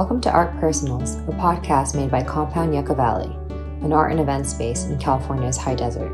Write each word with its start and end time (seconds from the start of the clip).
Welcome 0.00 0.22
to 0.22 0.32
Art 0.32 0.58
Personals, 0.58 1.16
a 1.16 1.32
podcast 1.32 1.94
made 1.94 2.10
by 2.10 2.22
Compound 2.22 2.74
Yucca 2.74 2.94
Valley, 2.94 3.36
an 3.84 3.92
art 3.92 4.12
and 4.12 4.18
event 4.18 4.46
space 4.46 4.84
in 4.84 4.98
California's 4.98 5.58
high 5.58 5.74
desert. 5.74 6.10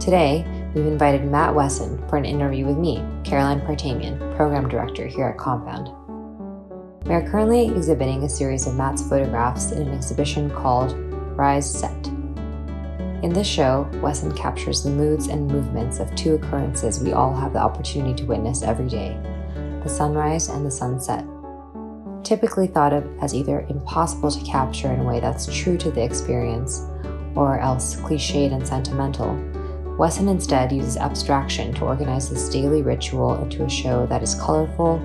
Today, 0.00 0.44
we've 0.74 0.86
invited 0.86 1.24
Matt 1.24 1.54
Wessen 1.54 2.04
for 2.10 2.16
an 2.16 2.24
interview 2.24 2.66
with 2.66 2.76
me, 2.76 2.96
Caroline 3.22 3.60
Partamian, 3.60 4.18
Program 4.34 4.68
Director 4.68 5.06
here 5.06 5.28
at 5.28 5.38
Compound. 5.38 5.86
We 7.06 7.14
are 7.14 7.30
currently 7.30 7.68
exhibiting 7.68 8.24
a 8.24 8.28
series 8.28 8.66
of 8.66 8.74
Matt's 8.74 9.08
photographs 9.08 9.70
in 9.70 9.82
an 9.82 9.94
exhibition 9.94 10.50
called 10.50 10.94
Rise 11.38 11.72
Set. 11.72 12.08
In 13.22 13.32
this 13.32 13.46
show, 13.46 13.88
Wessen 14.02 14.36
captures 14.36 14.82
the 14.82 14.90
moods 14.90 15.28
and 15.28 15.46
movements 15.46 16.00
of 16.00 16.12
two 16.16 16.34
occurrences 16.34 16.98
we 16.98 17.12
all 17.12 17.36
have 17.36 17.52
the 17.52 17.60
opportunity 17.60 18.14
to 18.14 18.26
witness 18.26 18.62
every 18.62 18.88
day 18.88 19.16
the 19.84 19.88
sunrise 19.88 20.48
and 20.48 20.66
the 20.66 20.70
sunset. 20.72 21.24
Typically 22.24 22.66
thought 22.66 22.92
of 22.92 23.06
as 23.22 23.34
either 23.34 23.60
impossible 23.68 24.30
to 24.30 24.44
capture 24.44 24.92
in 24.92 25.00
a 25.00 25.04
way 25.04 25.20
that's 25.20 25.52
true 25.54 25.78
to 25.78 25.90
the 25.90 26.02
experience, 26.02 26.86
or 27.34 27.58
else 27.60 27.96
cliched 27.96 28.52
and 28.52 28.66
sentimental, 28.66 29.34
Wessen 29.98 30.28
instead 30.28 30.70
uses 30.70 30.96
abstraction 30.96 31.74
to 31.74 31.84
organize 31.84 32.30
this 32.30 32.48
daily 32.48 32.82
ritual 32.82 33.34
into 33.42 33.64
a 33.64 33.70
show 33.70 34.06
that 34.06 34.22
is 34.22 34.36
colorful, 34.36 34.98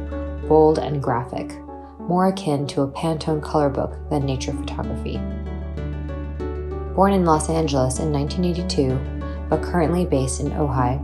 bold, 0.48 0.78
and 0.78 1.02
graphic, 1.02 1.52
more 1.98 2.28
akin 2.28 2.68
to 2.68 2.84
a 2.84 2.88
Pantone 2.88 3.42
color 3.42 3.70
book 3.70 3.98
than 4.12 4.26
nature 4.26 4.54
photography. 4.54 5.18
Born 6.96 7.14
in 7.14 7.26
Los 7.26 7.50
Angeles 7.50 7.98
in 7.98 8.12
1982, 8.12 9.50
but 9.50 9.64
currently 9.64 10.06
based 10.06 10.42
in 10.42 10.52
Ojai, 10.52 11.04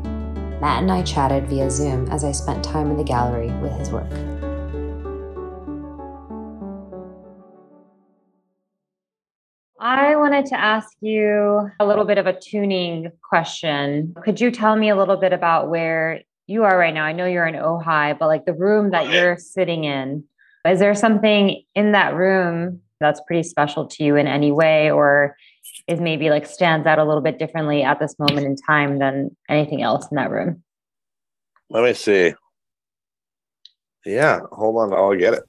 Matt 0.61 0.83
and 0.83 0.91
I 0.91 1.01
chatted 1.01 1.47
via 1.47 1.71
Zoom 1.71 2.07
as 2.11 2.23
I 2.23 2.31
spent 2.31 2.63
time 2.63 2.91
in 2.91 2.97
the 2.97 3.03
gallery 3.03 3.51
with 3.53 3.71
his 3.71 3.89
work. 3.89 4.11
Wanted 10.39 10.49
to 10.51 10.61
ask 10.61 10.95
you 11.01 11.69
a 11.81 11.85
little 11.85 12.05
bit 12.05 12.17
of 12.17 12.25
a 12.25 12.39
tuning 12.39 13.11
question. 13.27 14.15
Could 14.23 14.39
you 14.39 14.51
tell 14.51 14.77
me 14.77 14.87
a 14.87 14.95
little 14.95 15.17
bit 15.17 15.33
about 15.33 15.69
where 15.69 16.21
you 16.47 16.63
are 16.63 16.77
right 16.77 16.93
now? 16.93 17.03
I 17.03 17.11
know 17.11 17.25
you're 17.25 17.45
in 17.45 17.55
Ojai, 17.55 18.17
but 18.17 18.27
like 18.27 18.45
the 18.45 18.53
room 18.53 18.91
that 18.91 19.09
you're 19.09 19.35
sitting 19.37 19.83
in, 19.83 20.23
is 20.65 20.79
there 20.79 20.95
something 20.95 21.61
in 21.75 21.91
that 21.91 22.15
room 22.15 22.79
that's 23.01 23.19
pretty 23.27 23.43
special 23.43 23.85
to 23.87 24.03
you 24.03 24.15
in 24.15 24.27
any 24.27 24.49
way 24.49 24.89
or 24.89 25.35
is 25.89 25.99
maybe 25.99 26.29
like 26.29 26.45
stands 26.45 26.87
out 26.87 26.99
a 26.99 27.03
little 27.03 27.21
bit 27.21 27.37
differently 27.37 27.83
at 27.83 27.99
this 27.99 28.17
moment 28.17 28.45
in 28.45 28.55
time 28.55 28.99
than 28.99 29.35
anything 29.49 29.81
else 29.81 30.07
in 30.09 30.15
that 30.15 30.31
room? 30.31 30.63
Let 31.69 31.83
me 31.83 31.93
see. 31.93 32.33
Yeah, 34.05 34.39
hold 34.53 34.77
on, 34.77 34.93
I'll 34.93 35.17
get 35.17 35.33
it. 35.33 35.43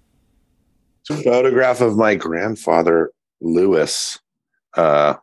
It's 1.02 1.10
a 1.10 1.22
photograph 1.22 1.80
of 1.80 1.96
my 1.96 2.16
grandfather, 2.16 3.12
Lewis, 3.40 4.18
uh, 4.74 5.14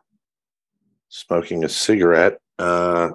smoking 1.08 1.64
a 1.64 1.68
cigarette 1.68 2.38
uh, 2.58 3.10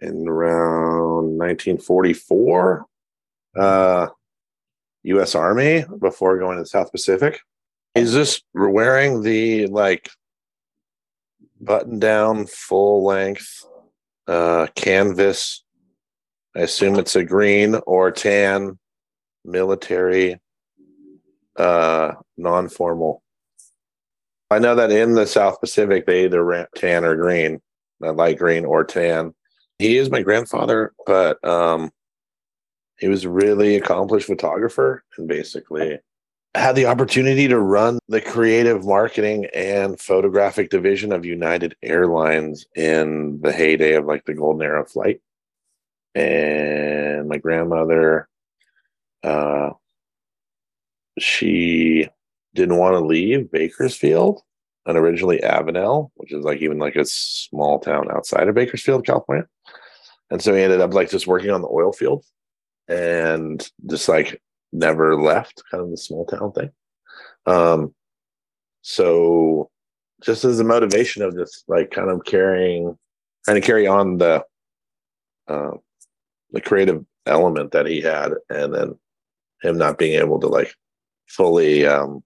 in 0.00 0.28
around 0.28 1.38
1944. 1.38 2.86
Uh, 3.56 4.06
U.S. 5.04 5.34
Army 5.34 5.84
before 6.00 6.38
going 6.38 6.56
to 6.56 6.62
the 6.62 6.68
South 6.68 6.92
Pacific. 6.92 7.40
Is 7.94 8.12
this 8.12 8.42
wearing 8.52 9.22
the 9.22 9.66
like 9.66 10.10
button 11.60 11.98
down 11.98 12.46
full 12.46 13.04
length 13.04 13.64
uh, 14.26 14.66
canvas. 14.74 15.64
I 16.54 16.60
assume 16.60 16.98
it's 16.98 17.16
a 17.16 17.24
green 17.24 17.76
or 17.86 18.10
tan 18.10 18.78
military 19.44 20.40
uh, 21.56 22.12
non 22.36 22.68
formal. 22.68 23.22
I 24.50 24.58
know 24.58 24.74
that 24.74 24.90
in 24.90 25.14
the 25.14 25.26
South 25.26 25.60
Pacific, 25.60 26.06
they 26.06 26.24
either 26.24 26.42
rent 26.42 26.68
tan 26.74 27.04
or 27.04 27.14
green, 27.16 27.60
light 28.00 28.38
green 28.38 28.64
or 28.64 28.84
tan. 28.84 29.34
He 29.78 29.98
is 29.98 30.10
my 30.10 30.22
grandfather, 30.22 30.94
but 31.06 31.42
um, 31.46 31.90
he 32.98 33.08
was 33.08 33.24
a 33.24 33.30
really 33.30 33.76
accomplished 33.76 34.26
photographer 34.26 35.04
and 35.16 35.28
basically 35.28 35.98
had 36.54 36.74
the 36.74 36.86
opportunity 36.86 37.46
to 37.46 37.58
run 37.58 37.98
the 38.08 38.20
creative 38.20 38.84
marketing 38.84 39.46
and 39.54 40.00
photographic 40.00 40.70
division 40.70 41.12
of 41.12 41.24
United 41.24 41.76
Airlines 41.82 42.66
in 42.74 43.40
the 43.42 43.52
heyday 43.52 43.94
of 43.94 44.06
like 44.06 44.24
the 44.24 44.34
golden 44.34 44.62
era 44.62 44.82
of 44.82 44.90
flight. 44.90 45.20
And 46.14 47.28
my 47.28 47.36
grandmother, 47.36 48.28
uh, 49.22 49.70
she 51.18 52.08
didn't 52.54 52.78
want 52.78 52.94
to 52.94 53.00
leave 53.00 53.50
Bakersfield 53.50 54.40
and 54.86 54.96
originally 54.96 55.38
Avenel, 55.40 56.10
which 56.14 56.32
is 56.32 56.44
like 56.44 56.60
even 56.60 56.78
like 56.78 56.96
a 56.96 57.04
small 57.04 57.78
town 57.78 58.10
outside 58.10 58.48
of 58.48 58.54
Bakersfield, 58.54 59.06
California. 59.06 59.46
And 60.30 60.42
so 60.42 60.54
he 60.54 60.62
ended 60.62 60.80
up 60.80 60.94
like 60.94 61.10
just 61.10 61.26
working 61.26 61.50
on 61.50 61.62
the 61.62 61.68
oil 61.68 61.92
field 61.92 62.24
and 62.88 63.66
just 63.88 64.08
like 64.08 64.40
never 64.72 65.20
left, 65.20 65.62
kind 65.70 65.82
of 65.82 65.90
the 65.90 65.96
small 65.96 66.24
town 66.26 66.52
thing. 66.52 66.70
Um, 67.46 67.94
so 68.82 69.70
just 70.22 70.44
as 70.44 70.60
a 70.60 70.64
motivation 70.64 71.22
of 71.22 71.34
this, 71.34 71.64
like 71.68 71.90
kind 71.90 72.10
of 72.10 72.24
carrying, 72.24 72.96
trying 73.44 73.60
to 73.60 73.66
carry 73.66 73.86
on 73.86 74.18
the 74.18 74.44
uh, 75.48 75.70
the 76.52 76.60
creative 76.60 77.04
element 77.26 77.72
that 77.72 77.86
he 77.86 78.00
had, 78.00 78.32
and 78.50 78.74
then 78.74 78.98
him 79.62 79.78
not 79.78 79.98
being 79.98 80.18
able 80.20 80.40
to 80.40 80.46
like 80.46 80.74
fully 81.26 81.86
um, 81.86 82.22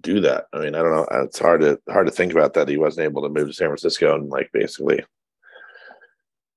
do 0.00 0.20
that. 0.20 0.46
I 0.52 0.58
mean, 0.58 0.74
I 0.74 0.78
don't 0.78 0.92
know. 0.92 1.06
It's 1.22 1.38
hard 1.38 1.60
to 1.62 1.80
hard 1.88 2.06
to 2.06 2.12
think 2.12 2.32
about 2.32 2.54
that 2.54 2.68
he 2.68 2.76
wasn't 2.76 3.04
able 3.04 3.22
to 3.22 3.28
move 3.28 3.48
to 3.48 3.54
San 3.54 3.68
Francisco 3.68 4.14
and 4.14 4.28
like 4.28 4.50
basically, 4.52 5.04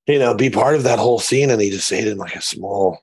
you 0.07 0.19
know, 0.19 0.33
be 0.33 0.49
part 0.49 0.75
of 0.75 0.83
that 0.83 0.99
whole 0.99 1.19
scene, 1.19 1.49
and 1.49 1.61
he 1.61 1.69
just 1.69 1.87
stayed 1.87 2.07
in 2.07 2.17
like 2.17 2.35
a 2.35 2.41
small 2.41 2.99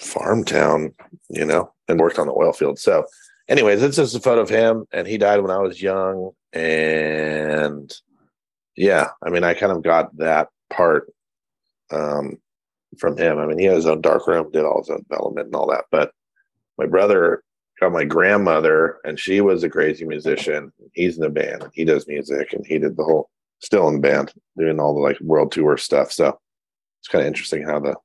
farm 0.00 0.44
town, 0.44 0.92
you 1.28 1.44
know, 1.44 1.72
and 1.88 2.00
worked 2.00 2.18
on 2.18 2.26
the 2.26 2.32
oil 2.32 2.52
field. 2.52 2.78
So, 2.78 3.04
anyways, 3.48 3.80
this 3.80 3.98
is 3.98 4.14
a 4.14 4.20
photo 4.20 4.40
of 4.40 4.48
him, 4.48 4.86
and 4.92 5.06
he 5.06 5.18
died 5.18 5.40
when 5.40 5.50
I 5.50 5.58
was 5.58 5.82
young. 5.82 6.30
And 6.52 7.92
yeah, 8.76 9.08
I 9.24 9.30
mean, 9.30 9.44
I 9.44 9.54
kind 9.54 9.72
of 9.72 9.82
got 9.82 10.16
that 10.18 10.48
part 10.70 11.12
um, 11.90 12.38
from 12.98 13.16
him. 13.16 13.38
I 13.38 13.46
mean, 13.46 13.58
he 13.58 13.64
had 13.66 13.76
his 13.76 13.86
own 13.86 14.00
dark 14.00 14.26
room, 14.26 14.50
did 14.50 14.64
all 14.64 14.82
his 14.82 14.90
own 14.90 15.04
development 15.08 15.46
and 15.46 15.54
all 15.54 15.68
that. 15.70 15.84
But 15.90 16.12
my 16.78 16.86
brother 16.86 17.42
got 17.80 17.92
my 17.92 18.04
grandmother, 18.04 18.98
and 19.04 19.18
she 19.18 19.40
was 19.40 19.64
a 19.64 19.70
crazy 19.70 20.04
musician. 20.04 20.72
He's 20.92 21.16
in 21.16 21.22
the 21.22 21.30
band, 21.30 21.68
he 21.72 21.84
does 21.84 22.06
music, 22.06 22.52
and 22.52 22.66
he 22.66 22.78
did 22.78 22.96
the 22.96 23.04
whole 23.04 23.30
still 23.60 23.88
in 23.88 23.94
the 23.94 24.00
band, 24.00 24.32
doing 24.58 24.80
all 24.80 24.94
the 24.94 25.00
like 25.00 25.20
world 25.20 25.52
tour 25.52 25.76
stuff. 25.76 26.12
So 26.12 26.38
it's 27.00 27.08
kind 27.08 27.22
of 27.22 27.28
interesting 27.28 27.64
how 27.64 27.80
the 27.80 27.96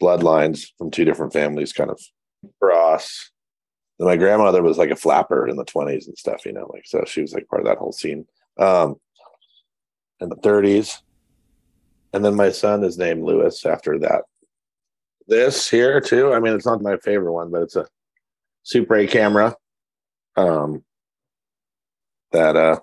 bloodlines 0.00 0.68
from 0.78 0.90
two 0.90 1.04
different 1.04 1.32
families 1.32 1.72
kind 1.72 1.90
of 1.90 2.00
cross. 2.60 3.30
And 3.98 4.08
my 4.08 4.16
grandmother 4.16 4.62
was 4.62 4.78
like 4.78 4.90
a 4.90 4.96
flapper 4.96 5.46
in 5.46 5.56
the 5.56 5.64
20s 5.64 6.06
and 6.06 6.18
stuff, 6.18 6.44
you 6.44 6.52
know, 6.52 6.68
like 6.72 6.84
so 6.86 7.04
she 7.06 7.20
was 7.20 7.32
like 7.32 7.48
part 7.48 7.62
of 7.62 7.66
that 7.66 7.78
whole 7.78 7.92
scene. 7.92 8.26
Um 8.58 8.96
in 10.20 10.28
the 10.28 10.36
30s. 10.36 10.98
And 12.12 12.24
then 12.24 12.34
my 12.34 12.50
son 12.50 12.84
is 12.84 12.96
named 12.96 13.24
Lewis 13.24 13.66
after 13.66 13.98
that. 14.00 14.22
This 15.26 15.68
here 15.68 16.00
too, 16.00 16.32
I 16.32 16.40
mean 16.40 16.54
it's 16.54 16.66
not 16.66 16.82
my 16.82 16.96
favorite 16.98 17.32
one, 17.32 17.50
but 17.50 17.62
it's 17.62 17.76
a 17.76 17.86
Super 18.62 18.96
8 18.96 19.10
camera. 19.10 19.56
Um 20.36 20.84
that 22.32 22.56
uh 22.56 22.80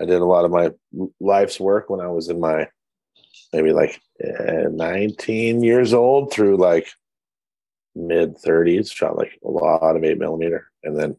I 0.00 0.04
did 0.04 0.20
a 0.20 0.26
lot 0.26 0.44
of 0.44 0.50
my 0.50 0.72
life's 1.20 1.58
work 1.58 1.88
when 1.88 2.00
I 2.00 2.08
was 2.08 2.28
in 2.28 2.38
my 2.40 2.68
maybe 3.52 3.72
like 3.72 4.00
uh, 4.22 4.68
19 4.70 5.62
years 5.62 5.94
old 5.94 6.32
through 6.32 6.56
like 6.56 6.88
mid 7.94 8.36
30s 8.36 8.92
shot 8.92 9.16
like 9.16 9.38
a 9.44 9.48
lot 9.48 9.96
of 9.96 10.04
8 10.04 10.18
millimeter 10.18 10.70
and 10.84 10.98
then 10.98 11.16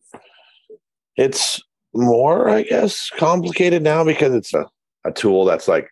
it's 1.16 1.60
more 1.94 2.50
i 2.50 2.62
guess 2.62 3.10
complicated 3.10 3.82
now 3.82 4.04
because 4.04 4.36
it's 4.36 4.54
a, 4.54 4.68
a 5.04 5.12
tool 5.12 5.44
that's 5.46 5.68
like 5.68 5.90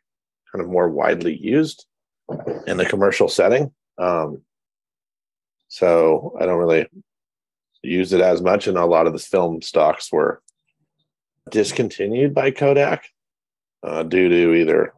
kind 0.51 0.63
of 0.63 0.69
more 0.69 0.88
widely 0.88 1.36
used 1.36 1.88
in 2.68 2.77
the 2.77 2.86
commercial 2.86 3.27
setting 3.27 3.71
um, 3.98 4.41
so 5.69 6.38
i 6.39 6.45
don't 6.45 6.59
really 6.59 6.88
use 7.85 8.13
it 8.13 8.21
as 8.21 8.41
much 8.41 8.67
and 8.67 8.77
a 8.77 8.85
lot 8.85 9.07
of 9.07 9.13
the 9.13 9.19
film 9.19 9.61
stocks 9.61 10.11
were 10.11 10.41
discontinued 11.51 12.33
by 12.33 12.51
kodak 12.51 13.05
uh, 13.83 14.03
due 14.03 14.29
to 14.29 14.53
either 14.55 14.93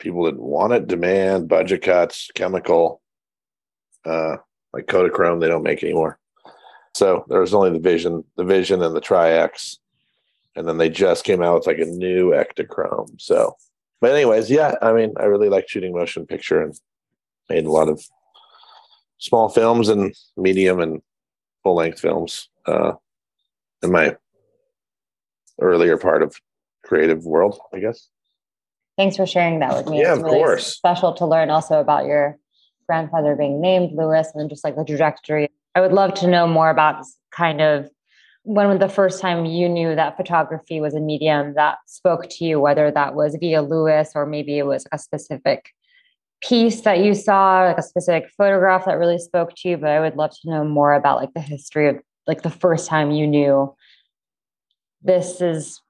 people 0.00 0.24
didn't 0.24 0.42
want 0.42 0.72
it, 0.72 0.88
demand, 0.88 1.48
budget 1.48 1.82
cuts, 1.82 2.30
chemical, 2.34 3.00
uh, 4.04 4.36
like 4.72 4.86
Kodachrome, 4.86 5.40
they 5.40 5.48
don't 5.48 5.62
make 5.62 5.84
anymore. 5.84 6.18
So 6.94 7.24
there 7.28 7.40
was 7.40 7.54
only 7.54 7.70
the 7.70 7.78
Vision, 7.78 8.24
the 8.36 8.44
Vision, 8.44 8.82
and 8.82 8.96
the 8.96 9.00
Tri-X, 9.00 9.78
and 10.56 10.66
then 10.66 10.78
they 10.78 10.90
just 10.90 11.24
came 11.24 11.42
out 11.42 11.54
with 11.54 11.66
like 11.66 11.78
a 11.78 11.84
new 11.84 12.30
Ektachrome. 12.30 13.20
So, 13.20 13.54
but 14.00 14.12
anyways, 14.12 14.50
yeah, 14.50 14.74
I 14.82 14.92
mean, 14.92 15.14
I 15.18 15.24
really 15.24 15.48
like 15.48 15.68
shooting 15.68 15.94
motion 15.94 16.26
picture 16.26 16.60
and 16.60 16.78
made 17.48 17.66
a 17.66 17.70
lot 17.70 17.88
of 17.88 18.02
small 19.18 19.48
films 19.48 19.88
and 19.88 20.14
medium 20.36 20.80
and 20.80 21.02
full 21.62 21.74
length 21.74 22.00
films 22.00 22.48
uh, 22.66 22.92
in 23.82 23.92
my 23.92 24.16
earlier 25.60 25.96
part 25.96 26.22
of 26.22 26.36
creative 26.84 27.24
world, 27.24 27.58
I 27.72 27.80
guess. 27.80 28.08
Thanks 28.96 29.16
for 29.16 29.26
sharing 29.26 29.60
that 29.60 29.76
with 29.76 29.88
me. 29.88 30.00
Yeah, 30.00 30.10
it's 30.10 30.18
of 30.18 30.24
really 30.24 30.38
course. 30.38 30.66
Special 30.66 31.12
to 31.14 31.26
learn 31.26 31.50
also 31.50 31.80
about 31.80 32.06
your 32.06 32.36
grandfather 32.86 33.36
being 33.36 33.60
named 33.60 33.92
Lewis 33.96 34.28
and 34.34 34.40
then 34.40 34.48
just 34.48 34.64
like 34.64 34.76
the 34.76 34.84
trajectory. 34.84 35.48
I 35.74 35.80
would 35.80 35.92
love 35.92 36.14
to 36.14 36.26
know 36.26 36.46
more 36.46 36.70
about 36.70 37.04
kind 37.30 37.60
of 37.60 37.88
when 38.42 38.68
was 38.68 38.78
the 38.78 38.88
first 38.88 39.20
time 39.20 39.44
you 39.44 39.68
knew 39.68 39.94
that 39.94 40.16
photography 40.16 40.80
was 40.80 40.94
a 40.94 41.00
medium 41.00 41.54
that 41.54 41.78
spoke 41.86 42.28
to 42.30 42.44
you, 42.44 42.58
whether 42.58 42.90
that 42.90 43.14
was 43.14 43.36
via 43.38 43.62
Lewis 43.62 44.12
or 44.14 44.26
maybe 44.26 44.58
it 44.58 44.66
was 44.66 44.86
a 44.92 44.98
specific 44.98 45.72
piece 46.42 46.82
that 46.82 47.00
you 47.00 47.14
saw, 47.14 47.64
like 47.64 47.78
a 47.78 47.82
specific 47.82 48.30
photograph 48.36 48.86
that 48.86 48.98
really 48.98 49.18
spoke 49.18 49.54
to 49.56 49.68
you. 49.68 49.76
But 49.76 49.90
I 49.90 50.00
would 50.00 50.16
love 50.16 50.30
to 50.30 50.50
know 50.50 50.64
more 50.64 50.94
about 50.94 51.18
like 51.18 51.34
the 51.34 51.40
history 51.40 51.88
of 51.88 52.00
like 52.26 52.42
the 52.42 52.50
first 52.50 52.88
time 52.88 53.10
you 53.10 53.26
knew 53.26 53.74
this 55.02 55.40
is 55.40 55.80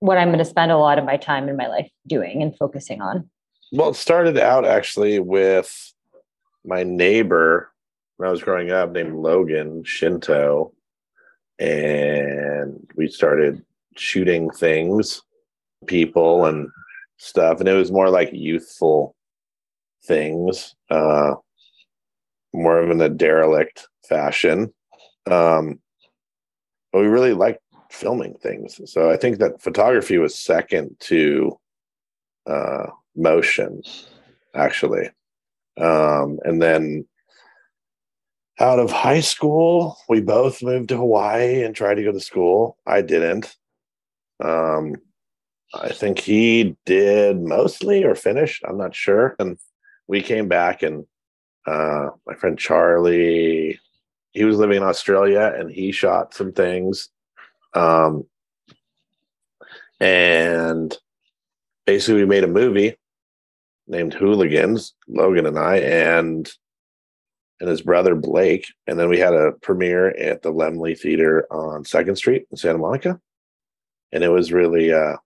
what 0.00 0.18
I'm 0.18 0.28
going 0.28 0.38
to 0.38 0.44
spend 0.44 0.70
a 0.70 0.76
lot 0.76 0.98
of 0.98 1.04
my 1.04 1.16
time 1.16 1.48
in 1.48 1.56
my 1.56 1.66
life 1.66 1.90
doing 2.06 2.42
and 2.42 2.56
focusing 2.56 3.00
on. 3.00 3.28
Well, 3.72 3.90
it 3.90 3.96
started 3.96 4.38
out 4.38 4.64
actually 4.64 5.18
with 5.18 5.92
my 6.64 6.82
neighbor 6.82 7.72
when 8.16 8.28
I 8.28 8.32
was 8.32 8.42
growing 8.42 8.70
up 8.70 8.92
named 8.92 9.14
Logan 9.14 9.84
Shinto. 9.84 10.72
And 11.58 12.86
we 12.96 13.08
started 13.08 13.64
shooting 13.96 14.50
things, 14.50 15.22
people 15.86 16.46
and 16.46 16.68
stuff. 17.16 17.58
And 17.58 17.68
it 17.68 17.74
was 17.74 17.90
more 17.90 18.10
like 18.10 18.30
youthful 18.32 19.16
things, 20.04 20.74
uh, 20.90 21.34
more 22.52 22.78
of 22.78 22.90
in 22.90 23.00
a 23.00 23.08
derelict 23.08 23.88
fashion. 24.08 24.72
Um, 25.30 25.80
but 26.92 27.00
we 27.00 27.06
really 27.06 27.34
liked 27.34 27.60
filming 27.90 28.34
things. 28.34 28.80
So 28.90 29.10
I 29.10 29.16
think 29.16 29.38
that 29.38 29.60
photography 29.60 30.18
was 30.18 30.34
second 30.34 30.96
to 31.00 31.58
uh, 32.46 32.86
motion, 33.16 33.82
actually. 34.54 35.10
Um, 35.78 36.38
and 36.44 36.60
then 36.60 37.06
out 38.60 38.78
of 38.78 38.90
high 38.90 39.20
school, 39.20 39.96
we 40.08 40.20
both 40.20 40.62
moved 40.62 40.88
to 40.88 40.96
Hawaii 40.96 41.62
and 41.62 41.74
tried 41.74 41.94
to 41.94 42.02
go 42.02 42.12
to 42.12 42.20
school. 42.20 42.76
I 42.86 43.02
didn't. 43.02 43.56
Um, 44.42 44.96
I 45.74 45.90
think 45.90 46.18
he 46.18 46.76
did 46.86 47.40
mostly 47.40 48.04
or 48.04 48.14
finished. 48.14 48.64
I'm 48.66 48.78
not 48.78 48.94
sure. 48.94 49.36
And 49.38 49.58
we 50.08 50.22
came 50.22 50.48
back, 50.48 50.82
and 50.82 51.06
uh, 51.66 52.10
my 52.26 52.34
friend 52.34 52.58
Charlie, 52.58 53.78
he 54.32 54.44
was 54.44 54.56
living 54.56 54.78
in 54.78 54.82
Australia 54.82 55.52
and 55.56 55.70
he 55.70 55.92
shot 55.92 56.34
some 56.34 56.52
things. 56.52 57.10
Um, 57.74 58.24
and 60.00 60.96
basically, 61.86 62.22
we 62.22 62.26
made 62.26 62.44
a 62.44 62.48
movie 62.48 62.96
named 63.86 64.14
Hooligans, 64.14 64.94
Logan 65.06 65.46
and 65.46 65.58
I, 65.58 65.76
and 65.76 66.50
and 67.60 67.68
his 67.68 67.82
brother 67.82 68.14
Blake. 68.14 68.66
And 68.86 68.98
then 68.98 69.08
we 69.08 69.18
had 69.18 69.34
a 69.34 69.52
premiere 69.60 70.10
at 70.10 70.42
the 70.42 70.52
Laemmle 70.52 70.98
Theater 70.98 71.46
on 71.50 71.84
Second 71.84 72.16
Street 72.16 72.46
in 72.50 72.56
Santa 72.56 72.78
Monica, 72.78 73.20
and 74.12 74.22
it 74.22 74.28
was 74.28 74.52
really 74.52 74.92
uh, 74.92 75.16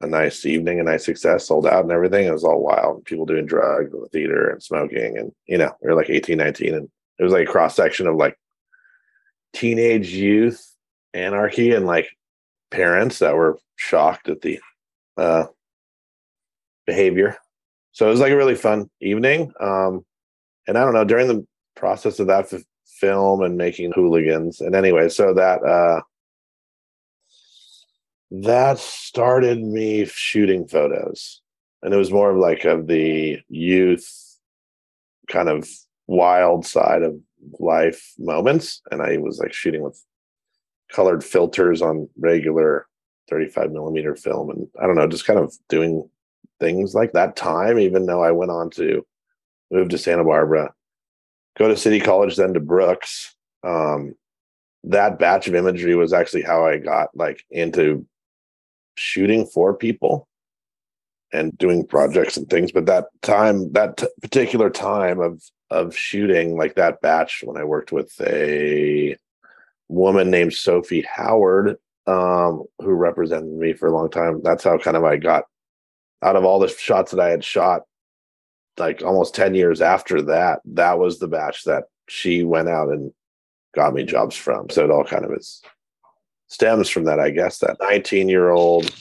a 0.00 0.06
nice 0.06 0.46
evening, 0.46 0.80
a 0.80 0.84
nice 0.84 1.04
success, 1.04 1.46
sold 1.46 1.66
out 1.66 1.82
and 1.82 1.92
everything. 1.92 2.26
It 2.26 2.32
was 2.32 2.44
all 2.44 2.62
wild, 2.62 3.04
people 3.04 3.26
doing 3.26 3.46
drugs 3.46 3.92
in 3.92 4.00
the 4.00 4.08
theater 4.08 4.50
and 4.50 4.62
smoking, 4.62 5.18
and 5.18 5.32
you 5.46 5.58
know, 5.58 5.72
we 5.82 5.88
were 5.88 5.96
like 5.96 6.10
18, 6.10 6.38
19, 6.38 6.74
and 6.74 6.88
it 7.18 7.22
was 7.22 7.32
like 7.32 7.48
a 7.48 7.50
cross 7.50 7.74
section 7.74 8.06
of 8.06 8.16
like 8.16 8.38
teenage 9.52 10.10
youth 10.10 10.64
anarchy 11.14 11.72
and 11.72 11.86
like 11.86 12.08
parents 12.70 13.18
that 13.18 13.34
were 13.34 13.58
shocked 13.76 14.28
at 14.28 14.40
the 14.42 14.60
uh, 15.16 15.46
behavior. 16.86 17.36
So 17.92 18.06
it 18.06 18.10
was 18.10 18.20
like 18.20 18.32
a 18.32 18.36
really 18.36 18.54
fun 18.54 18.88
evening. 19.00 19.52
Um, 19.60 20.04
and 20.66 20.76
I 20.76 20.84
don't 20.84 20.94
know 20.94 21.04
during 21.04 21.28
the 21.28 21.46
process 21.74 22.20
of 22.20 22.28
that 22.28 22.52
f- 22.52 22.62
film 22.86 23.42
and 23.42 23.56
making 23.56 23.92
hooligans. 23.94 24.60
And 24.60 24.74
anyway, 24.74 25.08
so 25.08 25.34
that 25.34 25.62
uh, 25.64 26.02
that 28.30 28.78
started 28.78 29.62
me 29.62 30.04
shooting 30.04 30.66
photos, 30.68 31.40
and 31.82 31.94
it 31.94 31.96
was 31.96 32.12
more 32.12 32.30
of 32.30 32.36
like 32.36 32.64
of 32.64 32.86
the 32.86 33.40
youth 33.48 34.38
kind 35.28 35.48
of 35.48 35.68
wild 36.06 36.66
side 36.66 37.02
of 37.02 37.14
life 37.58 38.14
moments. 38.18 38.82
And 38.90 39.02
I 39.02 39.18
was 39.18 39.38
like 39.38 39.52
shooting 39.52 39.82
with 39.82 40.02
colored 40.90 41.22
filters 41.22 41.82
on 41.82 42.08
regular 42.18 42.86
35 43.28 43.72
millimeter 43.72 44.16
film 44.16 44.50
and 44.50 44.66
i 44.80 44.86
don't 44.86 44.96
know 44.96 45.06
just 45.06 45.26
kind 45.26 45.38
of 45.38 45.54
doing 45.68 46.08
things 46.60 46.94
like 46.94 47.12
that 47.12 47.36
time 47.36 47.78
even 47.78 48.06
though 48.06 48.22
i 48.22 48.30
went 48.30 48.50
on 48.50 48.70
to 48.70 49.04
move 49.70 49.88
to 49.88 49.98
santa 49.98 50.24
barbara 50.24 50.72
go 51.58 51.68
to 51.68 51.76
city 51.76 52.00
college 52.00 52.36
then 52.36 52.54
to 52.54 52.60
brooks 52.60 53.34
um, 53.64 54.14
that 54.84 55.18
batch 55.18 55.48
of 55.48 55.54
imagery 55.54 55.94
was 55.94 56.12
actually 56.12 56.42
how 56.42 56.64
i 56.64 56.78
got 56.78 57.08
like 57.14 57.44
into 57.50 58.06
shooting 58.98 59.46
for 59.46 59.74
people 59.74 60.28
and 61.32 61.56
doing 61.58 61.86
projects 61.86 62.36
and 62.36 62.48
things 62.48 62.72
but 62.72 62.86
that 62.86 63.06
time 63.22 63.70
that 63.72 63.96
t- 63.96 64.06
particular 64.22 64.70
time 64.70 65.20
of 65.20 65.42
of 65.70 65.94
shooting 65.94 66.56
like 66.56 66.74
that 66.74 67.00
batch 67.02 67.42
when 67.44 67.56
i 67.58 67.64
worked 67.64 67.92
with 67.92 68.10
a 68.22 69.16
woman 69.88 70.30
named 70.30 70.52
Sophie 70.52 71.06
Howard, 71.10 71.76
um, 72.06 72.64
who 72.78 72.92
represented 72.92 73.52
me 73.52 73.72
for 73.72 73.88
a 73.88 73.92
long 73.92 74.10
time. 74.10 74.40
That's 74.42 74.64
how 74.64 74.78
kind 74.78 74.96
of 74.96 75.04
I 75.04 75.16
got 75.16 75.44
out 76.22 76.36
of 76.36 76.44
all 76.44 76.58
the 76.58 76.68
shots 76.68 77.12
that 77.12 77.20
I 77.20 77.30
had 77.30 77.44
shot, 77.44 77.82
like 78.76 79.02
almost 79.02 79.34
10 79.34 79.54
years 79.54 79.80
after 79.80 80.22
that, 80.22 80.60
that 80.66 80.98
was 80.98 81.18
the 81.18 81.28
batch 81.28 81.64
that 81.64 81.84
she 82.08 82.44
went 82.44 82.68
out 82.68 82.88
and 82.88 83.12
got 83.74 83.94
me 83.94 84.04
jobs 84.04 84.36
from. 84.36 84.68
So 84.70 84.84
it 84.84 84.90
all 84.90 85.04
kind 85.04 85.24
of 85.24 85.32
is 85.32 85.62
stems 86.48 86.88
from 86.88 87.04
that, 87.04 87.20
I 87.20 87.30
guess, 87.30 87.58
that 87.58 87.76
19 87.80 88.28
year 88.28 88.50
old 88.50 88.94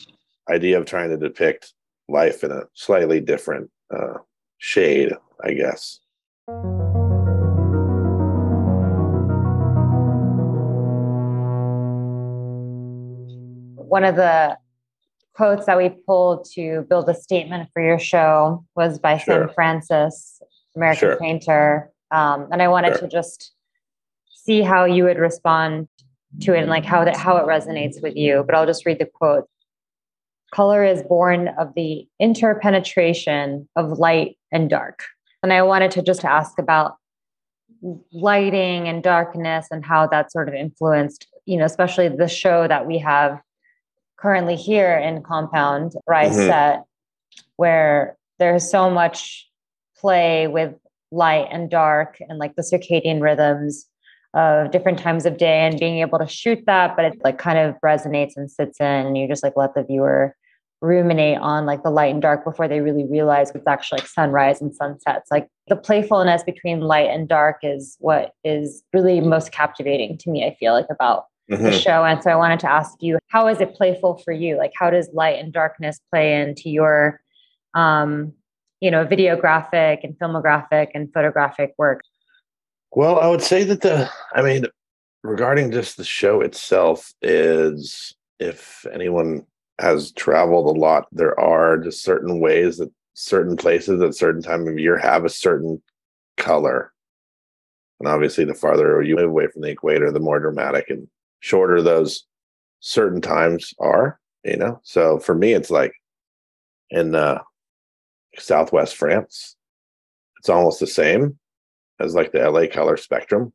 idea 0.49 0.79
of 0.79 0.85
trying 0.85 1.09
to 1.09 1.17
depict 1.17 1.73
life 2.07 2.43
in 2.43 2.51
a 2.51 2.63
slightly 2.73 3.19
different 3.19 3.69
uh, 3.93 4.19
shade, 4.59 5.13
I 5.43 5.53
guess. 5.53 5.99
one 13.87 14.03
of 14.03 14.15
the 14.15 14.57
quotes 15.33 15.65
that 15.65 15.77
we 15.77 15.89
pulled 15.89 16.45
to 16.53 16.85
build 16.89 17.07
a 17.09 17.13
statement 17.13 17.69
for 17.73 17.81
your 17.81 17.99
show 17.99 18.63
was 18.75 18.99
by 18.99 19.17
sure. 19.17 19.47
Sam 19.47 19.53
Francis, 19.55 20.41
American 20.75 21.09
sure. 21.09 21.17
painter. 21.17 21.91
Um, 22.11 22.47
and 22.51 22.61
I 22.61 22.67
wanted 22.67 22.93
sure. 22.93 23.01
to 23.01 23.07
just 23.07 23.53
see 24.27 24.61
how 24.61 24.85
you 24.85 25.03
would 25.03 25.17
respond 25.17 25.87
to 26.41 26.53
it 26.53 26.59
and 26.59 26.69
like 26.69 26.85
how 26.85 27.03
that 27.03 27.17
how 27.17 27.37
it 27.37 27.45
resonates 27.45 28.01
with 28.01 28.15
you. 28.15 28.43
But 28.45 28.55
I'll 28.55 28.65
just 28.65 28.85
read 28.85 28.99
the 28.99 29.05
quote. 29.05 29.47
Color 30.53 30.85
is 30.85 31.03
born 31.03 31.49
of 31.59 31.73
the 31.75 32.07
interpenetration 32.19 33.67
of 33.75 33.99
light 33.99 34.37
and 34.51 34.69
dark. 34.69 35.03
And 35.43 35.51
I 35.51 35.61
wanted 35.61 35.91
to 35.91 36.01
just 36.01 36.23
ask 36.23 36.57
about 36.57 36.95
lighting 38.11 38.87
and 38.87 39.03
darkness 39.03 39.67
and 39.71 39.85
how 39.85 40.07
that 40.07 40.31
sort 40.31 40.47
of 40.47 40.55
influenced, 40.55 41.27
you 41.45 41.57
know, 41.57 41.65
especially 41.65 42.07
the 42.07 42.27
show 42.27 42.67
that 42.67 42.87
we 42.87 42.97
have 42.99 43.39
currently 44.17 44.55
here 44.55 44.97
in 44.97 45.21
Compound 45.21 45.93
Rise 46.07 46.31
mm-hmm. 46.35 46.47
Set, 46.47 46.83
where 47.57 48.17
there's 48.39 48.69
so 48.69 48.89
much 48.89 49.47
play 49.97 50.47
with 50.47 50.73
light 51.11 51.47
and 51.51 51.69
dark 51.69 52.17
and 52.27 52.39
like 52.39 52.55
the 52.55 52.61
circadian 52.61 53.21
rhythms 53.21 53.87
of 54.37 54.69
different 54.69 54.99
times 54.99 55.25
of 55.25 55.37
day 55.37 55.65
and 55.65 55.79
being 55.79 55.97
able 55.97 56.19
to 56.19 56.27
shoot 56.27 56.63
that, 56.67 56.95
but 56.95 57.05
it 57.05 57.21
like 57.23 57.39
kind 57.39 57.57
of 57.57 57.75
resonates 57.83 58.33
and 58.37 58.49
sits 58.51 58.79
in 58.79 58.85
and 58.85 59.17
you 59.17 59.27
just 59.27 59.41
like 59.41 59.53
let 59.57 59.73
the 59.73 59.83
viewer 59.83 60.35
ruminate 60.79 61.39
on 61.39 61.65
like 61.65 61.81
the 61.81 61.89
light 61.89 62.13
and 62.13 62.21
dark 62.21 62.45
before 62.45 62.67
they 62.67 62.79
really 62.79 63.03
realize 63.05 63.49
it's 63.55 63.65
actually 63.65 63.97
like 63.99 64.07
sunrise 64.07 64.61
and 64.61 64.75
sunsets. 64.75 65.31
Like 65.31 65.47
the 65.69 65.75
playfulness 65.75 66.43
between 66.43 66.81
light 66.81 67.09
and 67.09 67.27
dark 67.27 67.57
is 67.63 67.97
what 67.99 68.33
is 68.43 68.83
really 68.93 69.21
most 69.21 69.51
captivating 69.51 70.19
to 70.19 70.29
me, 70.29 70.45
I 70.45 70.55
feel 70.59 70.73
like 70.73 70.85
about 70.91 71.25
mm-hmm. 71.49 71.63
the 71.63 71.71
show. 71.71 72.05
And 72.05 72.21
so 72.21 72.29
I 72.29 72.35
wanted 72.35 72.59
to 72.59 72.69
ask 72.69 73.01
you, 73.01 73.17
how 73.29 73.47
is 73.47 73.59
it 73.59 73.73
playful 73.73 74.21
for 74.23 74.33
you? 74.33 74.55
Like, 74.55 74.73
how 74.75 74.91
does 74.91 75.09
light 75.13 75.39
and 75.39 75.51
darkness 75.51 75.99
play 76.11 76.39
into 76.39 76.69
your, 76.69 77.19
um, 77.73 78.33
you 78.81 78.91
know, 78.91 79.03
videographic 79.03 80.03
and 80.03 80.13
filmographic 80.19 80.89
and 80.93 81.11
photographic 81.11 81.73
work? 81.79 82.01
Well, 82.91 83.19
I 83.19 83.27
would 83.27 83.41
say 83.41 83.63
that 83.63 83.81
the, 83.81 84.09
I 84.33 84.41
mean, 84.41 84.65
regarding 85.23 85.71
just 85.71 85.97
the 85.97 86.03
show 86.03 86.41
itself, 86.41 87.13
is 87.21 88.15
if 88.39 88.85
anyone 88.91 89.45
has 89.79 90.11
traveled 90.13 90.75
a 90.75 90.79
lot, 90.79 91.07
there 91.11 91.39
are 91.39 91.77
just 91.77 92.03
certain 92.03 92.39
ways 92.39 92.77
that 92.77 92.91
certain 93.13 93.57
places 93.57 94.01
at 94.01 94.15
certain 94.15 94.41
time 94.41 94.67
of 94.67 94.79
year 94.79 94.97
have 94.97 95.25
a 95.25 95.29
certain 95.29 95.81
color 96.37 96.93
And 97.99 98.07
obviously, 98.07 98.45
the 98.45 98.53
farther 98.53 99.01
you 99.01 99.15
move 99.15 99.29
away 99.29 99.47
from 99.47 99.61
the 99.63 99.69
equator, 99.69 100.11
the 100.11 100.19
more 100.19 100.39
dramatic 100.39 100.89
and 100.89 101.07
shorter 101.39 101.81
those 101.81 102.25
certain 102.79 103.21
times 103.21 103.73
are, 103.79 104.19
you 104.43 104.57
know? 104.57 104.79
So 104.83 105.19
for 105.19 105.33
me, 105.33 105.53
it's 105.53 105.71
like 105.71 105.93
in 106.91 107.15
uh, 107.15 107.39
Southwest 108.37 108.95
France, 108.95 109.55
it's 110.39 110.49
almost 110.49 110.79
the 110.79 110.87
same 110.87 111.37
as 111.99 112.15
like 112.15 112.31
the 112.31 112.49
LA 112.49 112.67
color 112.67 112.97
spectrum 112.97 113.53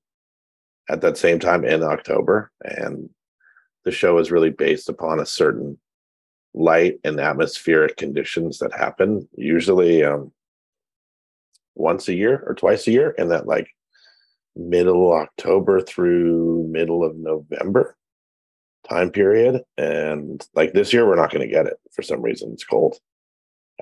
at 0.89 1.01
that 1.01 1.17
same 1.17 1.39
time 1.39 1.65
in 1.65 1.83
October. 1.83 2.51
And 2.63 3.09
the 3.85 3.93
show 3.93 4.19
is 4.19 4.31
really 4.31 4.51
based 4.51 4.89
upon 4.89 5.21
a 5.21 5.27
certain 5.27 5.79
light 6.55 6.99
and 7.05 7.19
atmospheric 7.19 7.97
conditions 7.97 8.59
that 8.59 8.73
happen 8.73 9.29
usually 9.37 10.05
um, 10.05 10.33
once 11.75 12.09
a 12.09 12.15
year 12.15 12.43
or 12.47 12.55
twice 12.55 12.87
a 12.87 12.93
year 12.93 13.11
in 13.13 13.29
that 13.29 13.47
like 13.47 13.69
middle 14.55 15.13
October 15.13 15.81
through 15.81 16.69
middle 16.71 17.05
of 17.05 17.17
November 17.17 17.97
time 18.89 19.11
period. 19.11 19.63
And 19.79 20.45
like 20.55 20.73
this 20.73 20.93
year, 20.93 21.07
we're 21.07 21.17
not 21.17 21.31
going 21.31 21.47
to 21.47 21.53
get 21.53 21.67
it 21.67 21.79
for 21.93 22.03
some 22.03 22.21
reason. 22.21 22.53
It's 22.53 22.65
cold. 22.65 22.97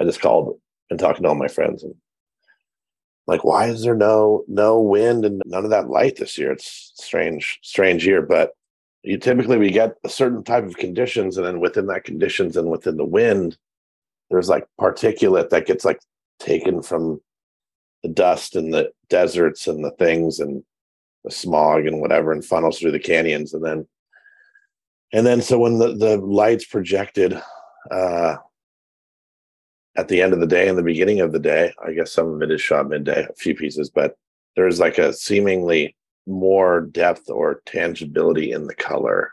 I 0.00 0.05
just 0.05 0.21
called 0.21 0.61
and 0.90 0.99
talking 0.99 1.23
to 1.23 1.29
all 1.29 1.35
my 1.35 1.49
friends 1.49 1.83
and 1.83 1.95
like, 3.30 3.44
why 3.44 3.66
is 3.66 3.82
there 3.82 3.94
no 3.94 4.44
no 4.49 4.80
wind 4.80 5.25
and 5.25 5.40
none 5.46 5.64
of 5.64 5.70
that 5.70 5.88
light 5.88 6.16
this 6.16 6.37
year? 6.37 6.50
It's 6.50 6.92
strange, 6.96 7.60
strange 7.62 8.04
year. 8.04 8.22
But 8.22 8.52
you 9.02 9.18
typically 9.18 9.56
we 9.56 9.70
get 9.70 9.94
a 10.04 10.08
certain 10.08 10.42
type 10.42 10.64
of 10.64 10.76
conditions, 10.76 11.37
and 11.37 11.46
then 11.46 11.60
within 11.60 11.87
that 11.87 12.04
conditions 12.04 12.56
and 12.56 12.68
within 12.68 12.96
the 12.96 13.04
wind, 13.04 13.56
there's 14.30 14.49
like 14.49 14.66
particulate 14.80 15.50
that 15.50 15.66
gets 15.66 15.84
like 15.84 16.00
taken 16.40 16.82
from 16.82 17.20
the 18.02 18.08
dust 18.08 18.56
and 18.56 18.75
the 18.75 18.90
deserts 19.08 19.68
and 19.68 19.84
the 19.84 19.92
things 19.92 20.40
and 20.40 20.64
the 21.25 21.30
smog 21.30 21.87
and 21.87 22.00
whatever 22.00 22.32
and 22.32 22.44
funnels 22.44 22.78
through 22.78 22.90
the 22.90 22.99
canyons 22.99 23.54
and 23.54 23.64
then 23.64 23.87
and 25.12 25.26
then 25.26 25.42
so 25.42 25.58
when 25.58 25.78
the 25.78 25.94
the 25.94 26.16
lights 26.16 26.64
projected 26.64 27.40
uh 27.90 28.37
at 29.97 30.09
the 30.09 30.23
end 30.23 30.32
of 30.32 30.40
the 30.40 30.47
day 30.47 30.68
and 30.68 30.78
the 30.78 30.82
beginning 30.82 31.20
of 31.20 31.32
the 31.32 31.38
day 31.38 31.73
i 31.85 31.92
guess 31.92 32.12
some 32.12 32.28
of 32.32 32.42
it 32.42 32.50
is 32.50 32.61
shot 32.61 32.88
midday 32.88 33.26
a 33.28 33.35
few 33.35 33.54
pieces 33.54 33.90
but 33.90 34.16
there's 34.56 34.80
like 34.80 34.99
a 34.99 35.12
seemingly 35.12 35.97
more 36.26 36.82
depth 36.82 37.28
or 37.28 37.62
tangibility 37.66 38.52
in 38.52 38.66
the 38.66 38.75
color 38.75 39.32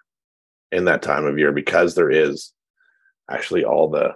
in 0.72 0.86
that 0.86 1.02
time 1.02 1.26
of 1.26 1.38
year 1.38 1.52
because 1.52 1.96
there 1.96 2.12
is 2.12 2.54
actually 3.30 3.64
all 3.64 3.90
the 3.90 4.16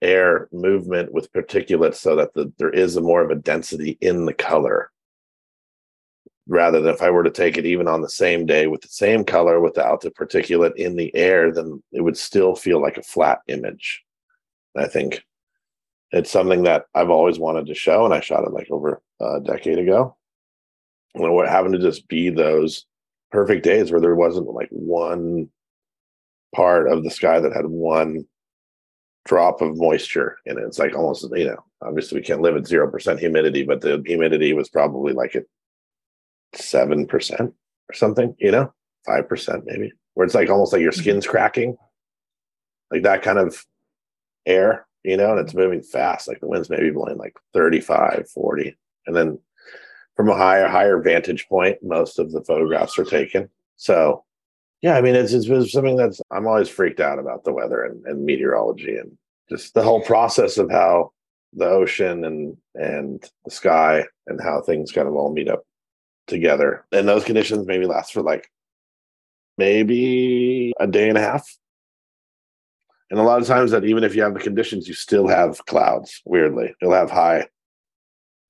air 0.00 0.48
movement 0.52 1.12
with 1.12 1.32
particulates 1.32 1.96
so 1.96 2.16
that 2.16 2.34
the, 2.34 2.52
there 2.58 2.70
is 2.70 2.96
a 2.96 3.00
more 3.00 3.22
of 3.22 3.30
a 3.30 3.36
density 3.36 3.96
in 4.00 4.24
the 4.24 4.34
color 4.34 4.90
rather 6.48 6.80
than 6.80 6.92
if 6.92 7.02
I 7.02 7.10
were 7.10 7.22
to 7.22 7.30
take 7.30 7.56
it 7.56 7.66
even 7.66 7.86
on 7.86 8.02
the 8.02 8.08
same 8.08 8.46
day 8.46 8.66
with 8.66 8.82
the 8.82 8.88
same 8.88 9.24
color 9.24 9.60
without 9.60 10.00
the 10.00 10.10
particulate 10.10 10.74
in 10.74 10.96
the 10.96 11.14
air, 11.14 11.52
then 11.52 11.82
it 11.92 12.00
would 12.00 12.16
still 12.16 12.56
feel 12.56 12.80
like 12.80 12.98
a 12.98 13.02
flat 13.02 13.40
image. 13.46 14.02
I 14.76 14.86
think 14.86 15.22
it's 16.12 16.30
something 16.30 16.62
that 16.64 16.84
I've 16.94 17.10
always 17.10 17.38
wanted 17.38 17.66
to 17.66 17.74
show, 17.74 18.04
and 18.04 18.14
I 18.14 18.20
shot 18.20 18.44
it 18.44 18.52
like 18.52 18.68
over 18.70 19.00
a 19.20 19.40
decade 19.40 19.78
ago. 19.78 20.16
And 21.14 21.32
what 21.32 21.48
happened 21.48 21.74
to 21.74 21.78
just 21.78 22.08
be 22.08 22.30
those 22.30 22.86
perfect 23.30 23.64
days 23.64 23.90
where 23.90 24.00
there 24.00 24.14
wasn't 24.14 24.46
like 24.46 24.68
one 24.70 25.48
part 26.54 26.90
of 26.90 27.02
the 27.02 27.10
sky 27.10 27.40
that 27.40 27.54
had 27.54 27.66
one 27.66 28.26
drop 29.24 29.60
of 29.62 29.76
moisture 29.76 30.36
in 30.46 30.58
it. 30.58 30.64
It's 30.64 30.78
like 30.78 30.94
almost, 30.94 31.26
you 31.34 31.46
know, 31.46 31.64
obviously 31.80 32.18
we 32.18 32.24
can't 32.24 32.42
live 32.42 32.56
at 32.56 32.64
0% 32.64 33.18
humidity, 33.18 33.62
but 33.62 33.80
the 33.80 34.02
humidity 34.04 34.52
was 34.52 34.68
probably 34.68 35.12
like 35.12 35.36
at 35.36 35.44
7% 36.54 37.40
or 37.40 37.94
something, 37.94 38.34
you 38.38 38.50
know, 38.50 38.72
5% 39.08 39.62
maybe, 39.64 39.92
where 40.14 40.24
it's 40.24 40.34
like 40.34 40.50
almost 40.50 40.72
like 40.72 40.82
your 40.82 40.92
mm-hmm. 40.92 41.00
skin's 41.00 41.26
cracking, 41.26 41.76
like 42.90 43.02
that 43.02 43.22
kind 43.22 43.38
of 43.38 43.64
air, 44.44 44.86
you 45.04 45.16
know, 45.16 45.32
and 45.32 45.40
it's 45.40 45.54
moving 45.54 45.82
fast. 45.82 46.28
Like 46.28 46.40
the 46.40 46.46
wind's 46.48 46.70
maybe 46.70 46.90
blowing 46.90 47.18
like 47.18 47.36
35, 47.54 48.28
40. 48.32 48.76
And 49.06 49.16
then 49.16 49.38
from 50.16 50.28
a 50.28 50.36
higher, 50.36 50.68
higher 50.68 51.00
vantage 51.00 51.48
point, 51.48 51.78
most 51.82 52.18
of 52.18 52.32
the 52.32 52.44
photographs 52.44 52.98
are 52.98 53.04
taken. 53.04 53.48
So 53.76 54.24
yeah, 54.82 54.96
I 54.96 55.00
mean, 55.00 55.14
it's, 55.14 55.32
it's 55.32 55.72
something 55.72 55.96
that's 55.96 56.20
I'm 56.30 56.46
always 56.46 56.68
freaked 56.68 57.00
out 57.00 57.18
about 57.18 57.44
the 57.44 57.52
weather 57.52 57.84
and, 57.84 58.04
and 58.04 58.24
meteorology 58.24 58.96
and 58.96 59.16
just 59.48 59.74
the 59.74 59.82
whole 59.82 60.02
process 60.02 60.58
of 60.58 60.70
how 60.70 61.12
the 61.52 61.66
ocean 61.66 62.24
and 62.24 62.56
and 62.74 63.30
the 63.44 63.50
sky 63.50 64.04
and 64.26 64.40
how 64.40 64.60
things 64.60 64.90
kind 64.90 65.06
of 65.06 65.14
all 65.14 65.32
meet 65.32 65.48
up 65.48 65.64
together. 66.26 66.84
And 66.92 67.08
those 67.08 67.24
conditions 67.24 67.66
maybe 67.66 67.86
last 67.86 68.12
for 68.12 68.22
like 68.22 68.50
maybe 69.56 70.72
a 70.80 70.86
day 70.86 71.08
and 71.08 71.18
a 71.18 71.22
half. 71.22 71.46
And 73.12 73.20
a 73.20 73.24
lot 73.24 73.42
of 73.42 73.46
times 73.46 73.72
that 73.72 73.84
even 73.84 74.04
if 74.04 74.16
you 74.16 74.22
have 74.22 74.32
the 74.32 74.40
conditions, 74.40 74.88
you 74.88 74.94
still 74.94 75.28
have 75.28 75.62
clouds, 75.66 76.22
weirdly. 76.24 76.74
You'll 76.80 76.94
have 76.94 77.10
high 77.10 77.46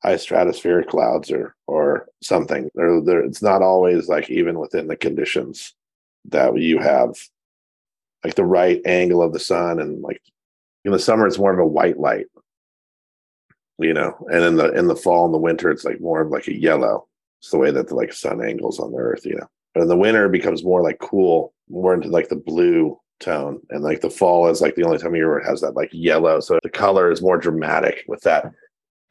high 0.05 0.15
stratospheric 0.15 0.87
clouds 0.87 1.33
or 1.33 1.57
or 1.67 2.07
something. 2.23 2.71
There, 2.77 3.01
there 3.03 3.25
it's 3.25 3.43
not 3.43 3.61
always 3.61 4.09
like 4.09 4.31
even 4.31 4.61
within 4.61 4.87
the 4.87 4.97
conditions 4.97 5.75
that 6.27 6.57
you 6.57 6.79
have 6.79 7.17
like 8.23 8.37
the 8.37 8.45
right 8.45 8.81
angle 8.87 9.21
of 9.21 9.33
the 9.33 9.41
sun 9.41 9.81
and 9.81 10.01
like 10.01 10.23
in 10.85 10.93
the 10.93 10.99
summer 11.01 11.27
it's 11.27 11.39
more 11.39 11.53
of 11.53 11.59
a 11.59 11.67
white 11.67 11.99
light 11.99 12.27
you 13.81 13.93
know 13.93 14.17
and 14.33 14.45
in 14.45 14.55
the 14.55 14.71
in 14.75 14.87
the 14.87 14.95
fall 14.95 15.25
and 15.25 15.35
the 15.35 15.39
winter 15.39 15.73
it's 15.73 15.85
like 15.85 16.01
more 16.01 16.21
of 16.21 16.31
like 16.31 16.47
a 16.47 16.57
yellow 16.57 17.09
it's 17.41 17.51
the 17.51 17.59
way 17.59 17.73
that 17.73 17.89
the 17.89 17.97
like 17.97 18.13
sun 18.13 18.45
angles 18.45 18.79
on 18.79 18.93
the 18.93 18.99
earth 18.99 19.27
you 19.27 19.35
know 19.35 19.49
but 19.75 19.83
in 19.83 19.89
the 19.89 19.97
winter 19.97 20.27
it 20.27 20.33
becomes 20.33 20.63
more 20.63 20.83
like 20.83 21.01
cool 21.01 21.53
more 21.69 21.95
into 21.95 22.09
like 22.09 22.29
the 22.29 22.37
blue 22.37 22.97
tone. 23.23 23.61
And 23.71 23.83
like 23.83 24.01
the 24.01 24.11
fall 24.11 24.49
is 24.49 24.61
like 24.61 24.75
the 24.75 24.85
only 24.85 24.99
time 24.99 25.09
of 25.09 25.17
year 25.17 25.31
where 25.31 25.39
it 25.39 25.47
has 25.47 25.61
that 25.61 25.77
like 25.77 25.91
yellow. 25.93 26.41
So 26.41 26.59
the 26.63 26.69
color 26.69 27.11
is 27.11 27.23
more 27.23 27.39
dramatic 27.39 28.05
with 28.09 28.23
that 28.23 28.53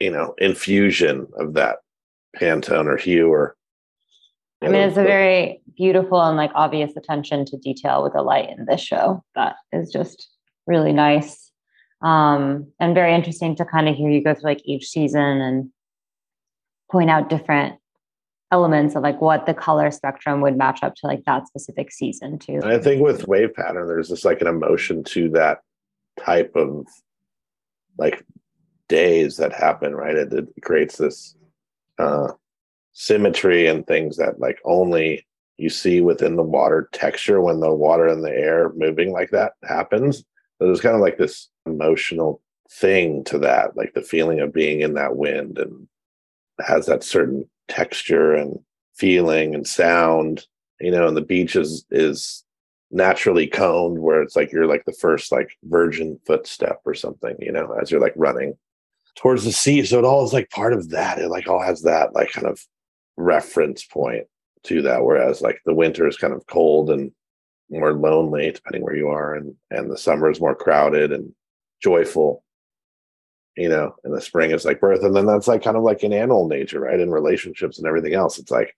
you 0.02 0.10
know 0.10 0.34
infusion 0.38 1.28
of 1.38 1.54
that 1.54 1.78
pantone 2.36 2.86
or 2.86 2.96
hue 2.96 3.28
or 3.28 3.56
I 4.62 4.68
mean, 4.68 4.82
it's 4.82 4.96
a 4.96 5.02
very 5.02 5.60
beautiful 5.76 6.20
and 6.20 6.36
like 6.36 6.52
obvious 6.54 6.96
attention 6.96 7.44
to 7.46 7.56
detail 7.56 8.04
with 8.04 8.12
the 8.12 8.22
light 8.22 8.48
in 8.48 8.64
this 8.64 8.80
show. 8.80 9.24
That 9.34 9.56
is 9.72 9.90
just 9.92 10.28
really 10.68 10.92
nice. 10.92 11.50
Um, 12.00 12.68
and 12.78 12.94
very 12.94 13.12
interesting 13.12 13.56
to 13.56 13.64
kind 13.64 13.88
of 13.88 13.96
hear 13.96 14.08
you 14.08 14.22
go 14.22 14.34
through 14.34 14.50
like 14.50 14.62
each 14.64 14.86
season 14.86 15.20
and 15.20 15.70
point 16.92 17.10
out 17.10 17.28
different 17.28 17.74
elements 18.52 18.94
of 18.94 19.02
like 19.02 19.20
what 19.20 19.46
the 19.46 19.54
color 19.54 19.90
spectrum 19.90 20.42
would 20.42 20.56
match 20.56 20.82
up 20.82 20.94
to 20.94 21.06
like 21.06 21.24
that 21.24 21.48
specific 21.48 21.90
season 21.90 22.38
too. 22.38 22.60
And 22.62 22.66
I 22.66 22.78
think 22.78 23.02
with 23.02 23.26
wave 23.26 23.54
pattern, 23.54 23.88
there's 23.88 24.10
just 24.10 24.24
like 24.24 24.42
an 24.42 24.46
emotion 24.46 25.02
to 25.04 25.30
that 25.30 25.62
type 26.20 26.52
of 26.54 26.86
like 27.98 28.24
days 28.88 29.38
that 29.38 29.52
happen, 29.52 29.94
right? 29.94 30.14
It, 30.14 30.32
it 30.32 30.48
creates 30.62 30.98
this 30.98 31.34
uh 31.98 32.28
symmetry 32.92 33.66
and 33.66 33.86
things 33.86 34.18
that 34.18 34.38
like 34.38 34.58
only 34.64 35.26
you 35.56 35.70
see 35.70 36.00
within 36.00 36.36
the 36.36 36.42
water 36.42 36.88
texture 36.92 37.40
when 37.40 37.60
the 37.60 37.72
water 37.72 38.06
and 38.06 38.22
the 38.22 38.30
air 38.30 38.70
moving 38.74 39.12
like 39.12 39.30
that 39.30 39.52
happens. 39.64 40.18
So 40.18 40.66
there's 40.66 40.80
kind 40.80 40.94
of 40.94 41.00
like 41.00 41.16
this 41.16 41.48
emotional 41.64 42.42
thing 42.70 43.24
to 43.24 43.38
that, 43.38 43.76
like 43.76 43.94
the 43.94 44.02
feeling 44.02 44.40
of 44.40 44.52
being 44.52 44.80
in 44.80 44.94
that 44.94 45.16
wind 45.16 45.58
and 45.58 45.88
has 46.60 46.86
that 46.86 47.02
certain 47.02 47.48
texture 47.72 48.34
and 48.34 48.58
feeling 48.94 49.54
and 49.54 49.66
sound, 49.66 50.46
you 50.80 50.90
know, 50.90 51.06
and 51.08 51.16
the 51.16 51.22
beach 51.22 51.56
is 51.56 51.84
is 51.90 52.44
naturally 52.90 53.46
coned 53.46 53.98
where 53.98 54.22
it's 54.22 54.36
like 54.36 54.52
you're 54.52 54.66
like 54.66 54.84
the 54.84 54.92
first 54.92 55.32
like 55.32 55.56
virgin 55.64 56.20
footstep 56.26 56.80
or 56.84 56.94
something, 56.94 57.34
you 57.40 57.50
know, 57.50 57.72
as 57.80 57.90
you're 57.90 58.00
like 58.00 58.12
running 58.16 58.54
towards 59.16 59.44
the 59.44 59.52
sea. 59.52 59.84
So 59.84 59.98
it 59.98 60.04
all 60.04 60.24
is 60.24 60.32
like 60.32 60.50
part 60.50 60.74
of 60.74 60.90
that. 60.90 61.18
It 61.18 61.28
like 61.28 61.48
all 61.48 61.62
has 61.62 61.82
that 61.82 62.14
like 62.14 62.30
kind 62.32 62.46
of 62.46 62.60
reference 63.16 63.84
point 63.84 64.26
to 64.64 64.82
that. 64.82 65.04
Whereas 65.04 65.40
like 65.40 65.60
the 65.64 65.74
winter 65.74 66.06
is 66.06 66.18
kind 66.18 66.34
of 66.34 66.46
cold 66.46 66.90
and 66.90 67.10
more 67.70 67.94
lonely, 67.94 68.50
depending 68.50 68.82
where 68.82 68.96
you 68.96 69.08
are, 69.08 69.34
and 69.34 69.54
and 69.70 69.90
the 69.90 69.98
summer 69.98 70.30
is 70.30 70.40
more 70.40 70.54
crowded 70.54 71.12
and 71.12 71.32
joyful. 71.82 72.44
You 73.56 73.68
know, 73.68 73.94
in 74.04 74.12
the 74.12 74.20
spring 74.20 74.50
is 74.50 74.64
like 74.64 74.80
birth, 74.80 75.02
and 75.02 75.14
then 75.14 75.26
that's 75.26 75.48
like 75.48 75.62
kind 75.62 75.76
of 75.76 75.82
like 75.82 76.02
in 76.02 76.12
animal 76.12 76.48
nature, 76.48 76.80
right? 76.80 76.98
In 76.98 77.10
relationships 77.10 77.78
and 77.78 77.86
everything 77.86 78.14
else, 78.14 78.38
it's 78.38 78.50
like, 78.50 78.74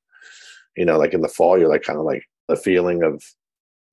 you 0.77 0.85
know, 0.85 0.99
like 0.99 1.15
in 1.15 1.21
the 1.21 1.29
fall, 1.29 1.59
you're 1.59 1.69
like 1.69 1.83
kind 1.83 1.99
of 1.99 2.05
like 2.05 2.25
the 2.49 2.57
feeling 2.57 3.03
of 3.03 3.23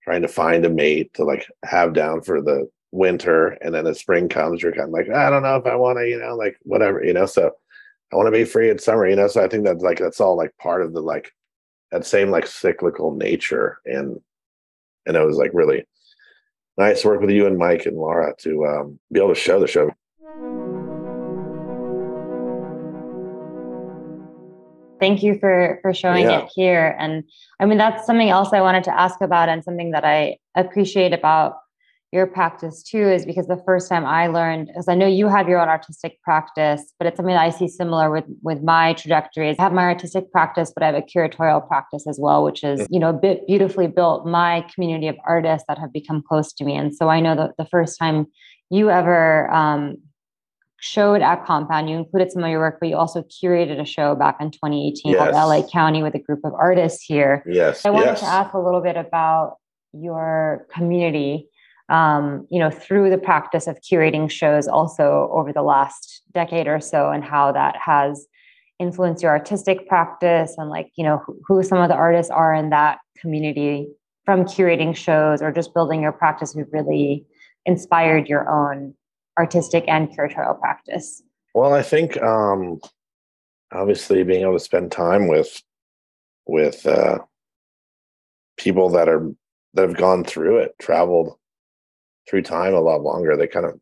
trying 0.04 0.24
to 0.24 0.28
find 0.28 0.66
a 0.66 0.70
mate 0.70 1.14
to 1.14 1.24
like 1.24 1.46
have 1.64 1.94
down 1.94 2.22
for 2.22 2.42
the 2.42 2.68
winter, 2.92 3.50
and 3.62 3.76
then 3.76 3.86
as 3.86 4.00
spring 4.00 4.28
comes, 4.28 4.62
you're 4.64 4.72
kind 4.72 4.88
of 4.88 4.90
like, 4.90 5.10
I 5.10 5.30
don't 5.30 5.44
know 5.44 5.56
if 5.56 5.66
I 5.68 5.76
want 5.76 6.00
to, 6.00 6.08
you 6.08 6.20
know, 6.20 6.36
like 6.36 6.58
whatever, 6.64 7.04
you 7.04 7.14
know. 7.14 7.28
So 7.28 7.52
I 8.12 8.16
want 8.16 8.28
to 8.28 8.32
be 8.32 8.44
free 8.44 8.70
in 8.70 8.80
summer, 8.80 9.08
you 9.08 9.16
know. 9.16 9.28
So 9.28 9.44
I 9.44 9.48
think 9.48 9.64
that's 9.64 9.84
like 9.84 10.00
that's 10.00 10.20
all 10.20 10.36
like 10.36 10.56
part 10.58 10.82
of 10.82 10.94
the 10.94 11.02
like 11.02 11.32
that 11.92 12.06
same 12.06 12.32
like 12.32 12.48
cyclical 12.48 13.16
nature, 13.16 13.80
and 13.86 14.20
and 15.06 15.16
it 15.16 15.26
was 15.26 15.38
like 15.38 15.52
really 15.54 15.86
nice 16.78 17.02
to 17.02 17.08
work 17.08 17.22
with 17.22 17.30
you 17.30 17.48
and 17.48 17.58
Mike 17.58 17.86
and 17.86 17.98
Laura 17.98 18.34
to 18.40 18.66
um, 18.66 19.00
be 19.12 19.20
able 19.20 19.34
to 19.34 19.40
show 19.40 19.60
the 19.60 19.68
show. 19.68 19.92
Thank 25.02 25.22
you 25.22 25.38
for 25.40 25.80
for 25.82 25.94
showing 25.94 26.26
yeah. 26.26 26.42
it 26.42 26.52
here. 26.56 26.96
And 26.98 27.24
I 27.60 27.66
mean, 27.66 27.78
that's 27.78 28.06
something 28.06 28.30
else 28.30 28.50
I 28.54 28.62
wanted 28.62 28.86
to 28.86 28.98
ask 28.98 29.20
about, 29.20 29.50
and 29.50 29.64
something 29.64 29.92
that 29.92 30.06
I 30.06 30.38
appreciate 30.56 31.14
about 31.14 31.56
your 32.14 32.28
practice 32.28 32.84
too 32.84 33.08
is 33.10 33.26
because 33.26 33.48
the 33.48 33.62
first 33.66 33.88
time 33.88 34.06
I 34.06 34.28
learned, 34.28 34.68
because 34.68 34.90
I 34.90 34.96
know 34.96 35.08
you 35.08 35.30
have 35.30 35.48
your 35.48 35.62
own 35.62 35.70
artistic 35.70 36.22
practice, 36.22 36.82
but 37.00 37.08
it's 37.08 37.16
something 37.16 37.34
that 37.34 37.42
I 37.42 37.50
see 37.50 37.70
similar 37.70 38.12
with 38.12 38.26
with 38.44 38.62
my 38.62 38.94
trajectories. 38.94 39.56
I 39.58 39.64
have 39.64 39.74
my 39.74 39.84
artistic 39.84 40.30
practice, 40.32 40.72
but 40.74 40.84
I 40.84 40.88
have 40.88 40.96
a 40.96 41.02
curatorial 41.02 41.66
practice 41.66 42.06
as 42.08 42.20
well, 42.20 42.44
which 42.44 42.64
is, 42.64 42.86
you 42.90 43.00
know, 43.00 43.10
a 43.10 43.14
bit 43.28 43.48
beautifully 43.48 43.88
built 43.88 44.26
my 44.26 44.66
community 44.74 45.08
of 45.08 45.16
artists 45.26 45.66
that 45.70 45.78
have 45.78 45.94
become 45.94 46.22
close 46.28 46.52
to 46.54 46.66
me. 46.66 46.76
And 46.76 46.94
so 46.94 47.08
I 47.10 47.22
know 47.22 47.36
that 47.36 47.52
the 47.58 47.66
first 47.66 47.98
time 47.98 48.28
you 48.70 48.90
ever 48.90 49.50
um, 49.52 49.98
showed 50.82 51.22
at 51.22 51.46
Compound, 51.46 51.90
you 51.90 51.96
included 51.96 52.32
some 52.32 52.44
of 52.44 52.50
your 52.50 52.60
work, 52.60 52.78
but 52.80 52.90
you 52.90 52.98
also 52.98 53.24
curated 53.24 53.80
a 53.80 53.86
show 53.86 54.16
back 54.16 54.38
in 54.42 54.52
2018 54.52 55.14
yes. 55.14 55.20
called 55.20 55.34
LA 55.34 55.68
County 55.68 56.04
with 56.04 56.16
a 56.16 56.20
group 56.20 56.40
of 56.44 56.54
artists 56.54 57.04
here. 57.04 57.44
Yes. 57.46 57.86
I 57.86 57.92
wanted 57.92 58.08
yes. 58.08 58.20
to 58.22 58.26
ask 58.26 58.54
a 58.54 58.60
little 58.60 58.82
bit 58.82 58.98
about 58.98 59.58
your 59.94 60.66
community 60.74 61.48
um, 61.90 62.48
you 62.50 62.58
know, 62.58 62.70
through 62.70 63.10
the 63.10 63.18
practice 63.18 63.68
of 63.68 63.78
curating 63.82 64.32
shows 64.32 64.66
also 64.66 65.30
over 65.34 65.52
the 65.52 65.62
last 65.62 66.22
decade 66.34 66.66
or 66.66 66.80
so, 66.80 67.12
and 67.12 67.24
how 67.24 67.52
that 67.52 67.76
has 67.76 68.28
influenced 68.80 69.22
your 69.22 69.32
artistic 69.32 69.88
practice 69.88 70.56
and 70.58 70.70
like, 70.70 70.90
you 70.96 71.04
know, 71.04 71.22
who, 71.26 71.40
who 71.46 71.62
some 71.62 71.80
of 71.80 71.90
the 71.90 71.96
artists 71.96 72.32
are 72.32 72.56
in 72.56 72.70
that 72.70 73.00
community 73.18 73.88
from 74.24 74.46
curating 74.46 74.96
shows 74.96 75.42
or 75.42 75.52
just 75.52 75.74
building 75.74 76.02
your 76.02 76.14
practice 76.14 76.54
who 76.54 76.66
really 76.72 77.26
inspired 77.66 78.28
your 78.28 78.50
own 78.50 78.96
artistic 79.38 79.86
and 79.88 80.10
curatorial 80.10 80.60
practice? 80.60 81.22
Well, 81.54 81.74
I 81.74 81.82
think 81.82 82.22
um, 82.22 82.80
obviously 83.72 84.24
being 84.24 84.44
able 84.44 84.54
to 84.54 84.60
spend 84.60 84.92
time 84.92 85.28
with 85.28 85.62
with 86.48 86.86
uh, 86.86 87.20
people 88.58 88.90
that 88.90 89.08
are 89.08 89.32
that 89.74 89.88
have 89.88 89.98
gone 89.98 90.24
through 90.24 90.60
it, 90.60 90.76
traveled 90.80 91.38
through 92.30 92.44
time 92.44 92.74
a 92.74 92.80
lot 92.80 93.02
longer. 93.02 93.36
They 93.36 93.48
kind 93.48 93.66
of 93.66 93.80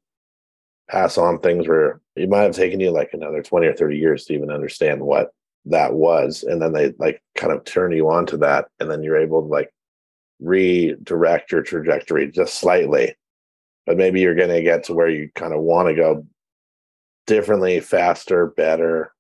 pass 0.90 1.18
on 1.18 1.40
things 1.40 1.68
where 1.68 2.02
it 2.16 2.30
might 2.30 2.42
have 2.42 2.56
taken 2.56 2.80
you 2.80 2.92
like 2.92 3.12
another 3.14 3.42
20 3.42 3.68
or 3.68 3.74
30 3.74 3.98
years 3.98 4.26
to 4.26 4.34
even 4.34 4.52
understand 4.52 5.02
what 5.02 5.32
that 5.66 5.94
was. 5.94 6.44
And 6.44 6.62
then 6.62 6.74
they 6.74 6.94
like 6.98 7.22
kind 7.36 7.54
of 7.54 7.64
turn 7.64 7.92
you 7.92 8.10
on 8.10 8.26
to 8.28 8.38
that. 8.38 8.68
And 8.80 8.90
then 8.90 9.04
you're 9.04 9.18
able 9.18 9.42
to 9.42 9.48
like 9.48 9.72
redirect 10.40 11.52
your 11.52 11.62
trajectory 11.62 12.32
just 12.32 12.56
slightly. 12.56 13.16
But 13.90 13.98
maybe 13.98 14.22
you're 14.22 14.36
going 14.36 14.50
to 14.50 14.62
get 14.62 14.84
to 14.84 14.94
where 14.94 15.10
you 15.10 15.32
kind 15.34 15.52
of 15.52 15.62
want 15.62 15.88
to 15.88 15.96
go 15.96 16.24
differently, 17.26 17.80
faster, 17.80 18.46
better, 18.46 19.16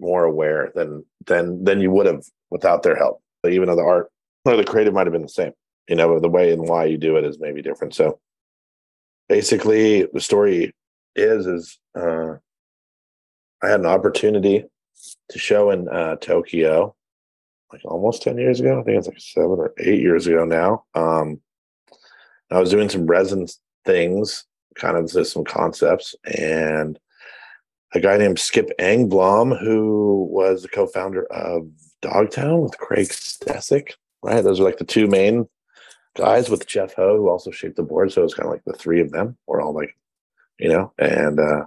more 0.00 0.24
aware 0.24 0.72
than 0.74 1.04
than 1.28 1.62
than 1.62 1.80
you 1.80 1.92
would 1.92 2.06
have 2.06 2.24
without 2.50 2.82
their 2.82 2.96
help. 2.96 3.22
But 3.40 3.52
even 3.52 3.68
though 3.68 3.76
the 3.76 3.82
art 3.82 4.10
or 4.44 4.56
the 4.56 4.64
creative 4.64 4.94
might 4.94 5.06
have 5.06 5.12
been 5.12 5.22
the 5.22 5.28
same, 5.28 5.52
you 5.88 5.94
know, 5.94 6.18
the 6.18 6.28
way 6.28 6.52
and 6.52 6.66
why 6.66 6.86
you 6.86 6.98
do 6.98 7.18
it 7.18 7.24
is 7.24 7.38
maybe 7.38 7.62
different. 7.62 7.94
So 7.94 8.18
basically 9.28 10.08
the 10.12 10.20
story 10.20 10.74
is 11.14 11.46
is 11.46 11.78
uh, 11.96 12.32
I 13.62 13.68
had 13.68 13.78
an 13.78 13.86
opportunity 13.86 14.64
to 15.28 15.38
show 15.38 15.70
in 15.70 15.88
uh, 15.88 16.16
Tokyo 16.16 16.96
like 17.72 17.84
almost 17.84 18.22
10 18.22 18.38
years 18.38 18.58
ago. 18.58 18.80
I 18.80 18.82
think 18.82 18.98
it's 18.98 19.06
like 19.06 19.20
seven 19.20 19.50
or 19.50 19.72
eight 19.78 20.00
years 20.00 20.26
ago 20.26 20.44
now. 20.44 20.82
Um, 20.96 21.40
I 22.50 22.58
was 22.58 22.70
doing 22.70 22.88
some 22.88 23.06
resin 23.06 23.46
things, 23.84 24.44
kind 24.74 24.96
of 24.96 25.10
just 25.10 25.32
some 25.32 25.44
concepts, 25.44 26.14
and 26.24 26.98
a 27.94 28.00
guy 28.00 28.16
named 28.16 28.38
Skip 28.38 28.70
Engblom, 28.78 29.58
who 29.58 30.28
was 30.30 30.62
the 30.62 30.68
co-founder 30.68 31.24
of 31.32 31.68
Dogtown 32.02 32.62
with 32.62 32.78
Craig 32.78 33.08
Stecyk, 33.08 33.92
right? 34.22 34.42
Those 34.42 34.60
are 34.60 34.64
like 34.64 34.78
the 34.78 34.84
two 34.84 35.06
main 35.06 35.48
guys 36.16 36.48
with 36.48 36.66
Jeff 36.66 36.94
Ho, 36.94 37.16
who 37.16 37.28
also 37.28 37.50
shaped 37.50 37.76
the 37.76 37.82
board. 37.82 38.12
So 38.12 38.20
it 38.20 38.24
was 38.24 38.34
kind 38.34 38.46
of 38.46 38.52
like 38.52 38.64
the 38.64 38.72
three 38.72 39.00
of 39.00 39.10
them 39.10 39.36
were 39.46 39.60
all 39.60 39.74
like, 39.74 39.96
you 40.58 40.68
know, 40.68 40.92
and 40.98 41.38
uh, 41.38 41.64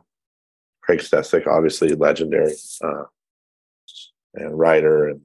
Craig 0.82 1.00
Stecyk, 1.00 1.48
obviously 1.48 1.90
legendary 1.90 2.54
uh, 2.84 3.04
and 4.36 4.58
writer 4.58 5.08
and 5.10 5.22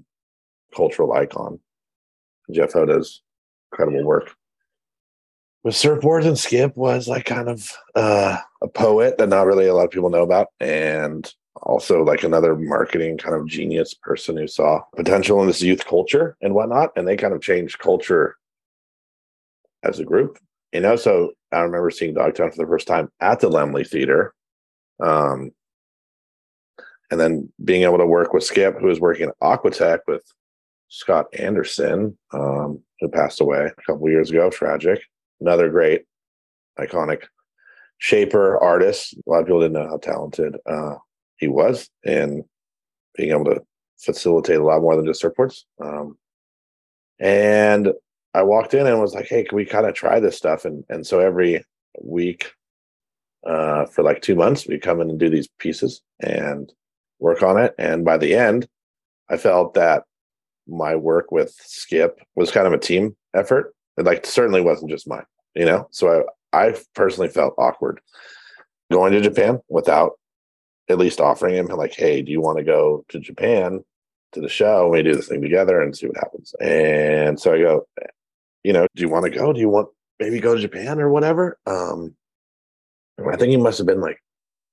cultural 0.75 1.13
icon. 1.13 1.61
Jeff 2.51 2.73
Ho 2.73 2.87
does 2.87 3.23
incredible 3.73 4.05
work. 4.05 4.35
With 5.65 5.75
surfboards 5.75 6.27
and 6.27 6.39
Skip 6.39 6.77
was 6.77 7.09
like 7.09 7.25
kind 7.25 7.49
of 7.49 7.73
uh, 7.95 8.39
a 8.63 8.69
poet 8.69 9.19
that 9.19 9.29
not 9.29 9.47
really 9.47 9.67
a 9.67 9.75
lot 9.75 9.85
of 9.85 9.91
people 9.91 10.11
know 10.11 10.23
about, 10.23 10.49
and 10.61 11.33
also 11.63 12.05
like 12.05 12.23
another 12.23 12.57
marketing 12.57 13.19
kind 13.19 13.35
of 13.35 13.47
genius 13.47 13.93
person 13.93 14.37
who 14.37 14.47
saw 14.47 14.81
potential 14.97 15.41
in 15.41 15.49
this 15.49 15.61
youth 15.61 15.85
culture 15.85 16.37
and 16.41 16.55
whatnot, 16.55 16.91
and 16.97 17.07
they 17.07 17.17
kind 17.17 17.35
of 17.35 17.43
changed 17.43 17.81
culture 17.81 18.37
as 19.83 19.99
a 19.99 20.05
group. 20.05 20.39
You 20.73 20.81
know, 20.81 20.97
so 20.97 21.33
I 21.51 21.61
remember 21.61 21.91
seeing 21.91 22.15
Dogtown 22.15 22.51
for 22.51 22.59
the 22.59 22.69
first 22.69 22.87
time 22.87 23.11
at 23.21 23.41
the 23.41 23.49
Laemmle 23.49 23.89
Theater. 23.89 24.35
Um, 25.01 25.53
and 27.11 27.19
then 27.19 27.51
being 27.65 27.83
able 27.83 27.99
to 27.99 28.07
work 28.07 28.33
with 28.33 28.45
Skip, 28.45 28.79
who 28.79 28.87
was 28.87 29.01
working 29.01 29.29
at 29.29 29.41
Aquatech 29.41 30.01
with 30.07 30.23
Scott 30.89 31.27
Anderson, 31.39 32.19
um, 32.33 32.81
who 33.01 33.09
passed 33.09 33.41
away 33.41 33.67
a 33.67 33.83
couple 33.83 34.11
years 34.11 34.31
ago, 34.31 34.51
tragic. 34.51 35.01
Another 35.41 35.69
great, 35.69 36.05
iconic 36.79 37.25
shaper 37.99 38.59
artist. 38.59 39.15
A 39.15 39.31
lot 39.31 39.41
of 39.41 39.47
people 39.47 39.61
didn't 39.61 39.75
know 39.75 39.89
how 39.89 39.99
talented 39.99 40.57
uh, 40.67 40.97
he 41.37 41.49
was, 41.49 41.89
and 42.05 42.45
being 43.17 43.31
able 43.31 43.45
to 43.47 43.63
facilitate 43.99 44.59
a 44.59 44.65
lot 44.65 44.81
more 44.81 44.97
than 44.97 45.07
just 45.07 45.23
surfboards. 45.23 45.65
Um, 45.83 46.17
and 47.19 47.93
I 48.35 48.43
walked 48.43 48.75
in 48.75 48.87
and 48.87 49.01
was 49.01 49.15
like, 49.15 49.27
"Hey, 49.27 49.45
can 49.45 49.57
we 49.57 49.65
kind 49.65 49.87
of 49.87 49.95
try 49.95 50.21
this 50.21 50.37
stuff?" 50.37 50.65
And 50.65 50.85
and 50.89 51.07
so 51.07 51.21
every 51.21 51.65
week, 52.01 52.53
uh, 53.47 53.87
for 53.87 54.03
like 54.03 54.23
two 54.23 54.35
months, 54.35 54.67
we 54.67 54.79
come 54.79 55.01
in 55.01 55.11
and 55.11 55.19
do 55.19 55.31
these 55.31 55.49
pieces 55.59 56.03
and 56.21 56.73
work 57.19 57.43
on 57.43 57.59
it. 57.59 57.75
And 57.79 58.05
by 58.05 58.17
the 58.19 58.35
end, 58.35 58.69
I 59.29 59.37
felt 59.37 59.75
that 59.75 60.05
my 60.69 60.95
work 60.95 61.33
with 61.33 61.53
Skip 61.59 62.21
was 62.37 62.51
kind 62.51 62.67
of 62.67 62.73
a 62.73 62.79
team 62.79 63.17
effort. 63.35 63.75
It 63.99 64.05
like 64.05 64.25
certainly 64.27 64.61
wasn't 64.61 64.91
just 64.91 65.09
mine, 65.09 65.27
you 65.55 65.65
know. 65.65 65.89
So 65.91 66.25
I 66.53 66.69
I 66.69 66.75
personally 66.95 67.29
felt 67.29 67.55
awkward 67.59 68.01
going 68.91 69.13
to 69.13 69.21
Japan 69.21 69.61
without 69.69 70.13
at 70.89 70.99
least 70.99 71.21
offering 71.21 71.55
him 71.55 71.67
like, 71.67 71.95
"Hey, 71.95 72.23
do 72.23 72.33
you 72.33 72.41
want 72.41 72.59
to 72.59 72.65
go 72.65 73.05
to 73.09 73.21
Japan?" 73.21 73.85
to 74.33 74.43
the 74.43 74.49
show 74.49 74.91
we 74.91 75.03
do 75.03 75.15
this 75.15 75.27
thing 75.27 75.41
together 75.41 75.81
and 75.81 75.97
see 75.97 76.07
what 76.07 76.19
happens 76.19 76.55
and 76.61 77.41
so 77.41 77.55
i 77.55 77.59
go 77.59 77.87
you 78.65 78.73
know, 78.73 78.87
do 78.95 79.01
you 79.01 79.09
want 79.09 79.25
to 79.25 79.31
go? 79.31 79.53
Do 79.53 79.61
you 79.61 79.69
want 79.69 79.89
maybe 80.19 80.41
go 80.41 80.55
to 80.55 80.61
Japan 80.61 81.01
or 81.01 81.09
whatever? 81.11 81.59
Um, 81.67 82.15
I 83.19 83.37
think 83.37 83.51
he 83.51 83.57
must 83.57 83.79
have 83.79 83.87
been 83.87 84.01
like 84.01 84.23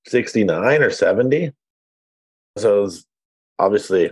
69 0.07 0.81
or 0.81 0.89
70. 0.89 1.51
So 2.57 2.79
it 2.79 2.81
was 2.81 3.05
obviously 3.59 4.11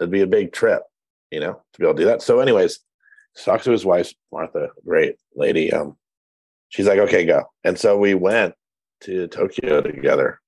it'd 0.00 0.10
be 0.10 0.20
a 0.20 0.26
big 0.26 0.52
trip, 0.52 0.82
you 1.30 1.40
know, 1.40 1.60
to 1.72 1.78
be 1.78 1.84
able 1.84 1.94
to 1.94 2.02
do 2.02 2.06
that. 2.06 2.22
So, 2.22 2.40
anyways, 2.40 2.78
talked 3.44 3.64
to 3.64 3.70
his 3.70 3.84
wife, 3.84 4.12
Martha, 4.32 4.68
great 4.84 5.16
lady. 5.34 5.72
Um, 5.72 5.96
she's 6.68 6.86
like, 6.86 6.98
okay, 6.98 7.24
go. 7.24 7.44
And 7.64 7.78
so 7.78 7.96
we 7.96 8.14
went 8.14 8.54
to 9.02 9.26
Tokyo 9.28 9.80
together 9.80 10.40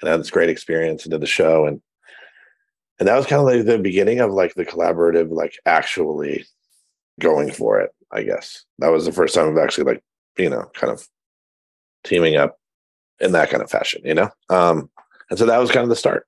and 0.00 0.10
had 0.10 0.20
this 0.20 0.30
great 0.30 0.50
experience 0.50 1.04
and 1.04 1.10
did 1.10 1.20
the 1.20 1.26
show. 1.26 1.66
And 1.66 1.80
and 2.98 3.06
that 3.06 3.16
was 3.16 3.26
kind 3.26 3.40
of 3.40 3.46
like 3.46 3.64
the 3.64 3.78
beginning 3.78 4.18
of 4.18 4.32
like 4.32 4.54
the 4.54 4.66
collaborative, 4.66 5.30
like 5.30 5.54
actually 5.66 6.44
going 7.20 7.52
for 7.52 7.80
it. 7.80 7.90
I 8.10 8.22
guess 8.22 8.64
that 8.78 8.88
was 8.88 9.04
the 9.04 9.12
first 9.12 9.34
time 9.34 9.48
I've 9.48 9.62
actually 9.62 9.84
like 9.84 10.02
you 10.36 10.50
know 10.50 10.70
kind 10.74 10.92
of 10.92 11.06
teaming 12.04 12.36
up 12.36 12.58
in 13.20 13.32
that 13.32 13.50
kind 13.50 13.62
of 13.62 13.70
fashion, 13.70 14.02
you 14.04 14.14
know. 14.14 14.30
Um, 14.48 14.90
and 15.30 15.38
so 15.38 15.46
that 15.46 15.58
was 15.58 15.70
kind 15.70 15.84
of 15.84 15.90
the 15.90 15.96
start. 15.96 16.26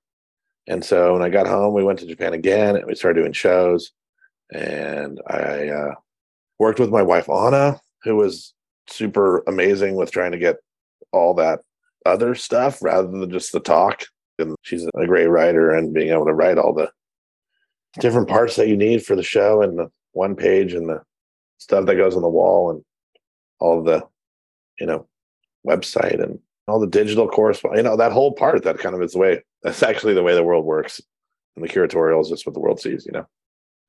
And 0.67 0.85
so 0.85 1.13
when 1.13 1.23
I 1.23 1.29
got 1.29 1.47
home, 1.47 1.73
we 1.73 1.83
went 1.83 1.99
to 1.99 2.05
Japan 2.05 2.33
again, 2.33 2.75
and 2.75 2.85
we 2.85 2.95
started 2.95 3.19
doing 3.19 3.33
shows. 3.33 3.91
And 4.53 5.19
I 5.27 5.69
uh, 5.69 5.95
worked 6.61 6.79
with 6.79 6.91
my 6.91 7.01
wife 7.01 7.27
Anna, 7.27 7.81
who 8.03 8.15
was 8.15 8.53
super 8.87 9.43
amazing 9.47 9.95
with 9.95 10.11
trying 10.11 10.31
to 10.31 10.37
get 10.37 10.57
all 11.11 11.33
that 11.33 11.61
other 12.05 12.35
stuff 12.35 12.83
rather 12.83 13.07
than 13.07 13.31
just 13.31 13.51
the 13.51 13.59
talk. 13.59 14.03
And 14.37 14.55
she's 14.61 14.85
a 14.85 15.07
great 15.07 15.25
writer, 15.25 15.71
and 15.71 15.91
being 15.91 16.11
able 16.11 16.25
to 16.25 16.33
write 16.33 16.59
all 16.59 16.73
the 16.73 16.91
different 17.99 18.27
parts 18.27 18.55
that 18.55 18.67
you 18.67 18.77
need 18.77 19.03
for 19.03 19.15
the 19.15 19.23
show 19.23 19.63
and 19.63 19.77
the 19.77 19.91
one 20.11 20.35
page 20.35 20.73
and 20.73 20.87
the 20.87 21.01
stuff 21.57 21.87
that 21.87 21.95
goes 21.95 22.15
on 22.15 22.21
the 22.21 22.29
wall 22.29 22.69
and 22.69 22.83
all 23.59 23.83
the, 23.83 24.03
you 24.79 24.85
know, 24.85 25.07
website 25.67 26.23
and 26.23 26.39
all 26.67 26.79
the 26.79 26.87
digital 26.87 27.27
correspondence, 27.27 27.79
you 27.79 27.83
know, 27.83 27.97
that 27.97 28.11
whole 28.11 28.33
part 28.33 28.63
that 28.63 28.77
kind 28.77 28.95
of 28.95 29.01
is 29.01 29.13
the 29.13 29.19
way 29.19 29.41
that's 29.63 29.83
actually 29.83 30.13
the 30.13 30.23
way 30.23 30.35
the 30.35 30.43
world 30.43 30.65
works. 30.65 31.01
And 31.55 31.65
the 31.65 31.69
curatorial 31.69 32.21
is 32.21 32.29
just 32.29 32.45
what 32.45 32.53
the 32.53 32.61
world 32.61 32.79
sees, 32.79 33.05
you 33.05 33.11
know. 33.11 33.27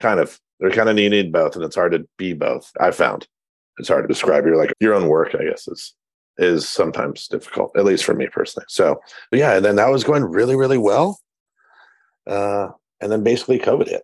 Kind 0.02 0.20
of 0.20 0.38
they're 0.58 0.70
kind 0.70 0.88
of 0.88 0.98
you 0.98 1.08
need 1.08 1.32
both, 1.32 1.54
and 1.54 1.64
it's 1.64 1.76
hard 1.76 1.92
to 1.92 2.06
be 2.18 2.32
both. 2.34 2.70
I 2.80 2.90
found 2.90 3.26
it's 3.78 3.88
hard 3.88 4.04
to 4.04 4.08
describe 4.08 4.44
your 4.44 4.56
like 4.56 4.72
your 4.80 4.94
own 4.94 5.08
work, 5.08 5.34
I 5.38 5.44
guess, 5.44 5.68
is 5.68 5.94
is 6.38 6.68
sometimes 6.68 7.28
difficult, 7.28 7.70
at 7.76 7.84
least 7.84 8.04
for 8.04 8.14
me 8.14 8.26
personally. 8.26 8.66
So 8.68 9.00
yeah, 9.30 9.54
and 9.54 9.64
then 9.64 9.76
that 9.76 9.90
was 9.90 10.02
going 10.02 10.24
really, 10.24 10.56
really 10.56 10.78
well. 10.78 11.20
Uh 12.26 12.68
and 13.00 13.12
then 13.12 13.22
basically 13.22 13.60
COVID 13.60 13.88
hit. 13.88 14.02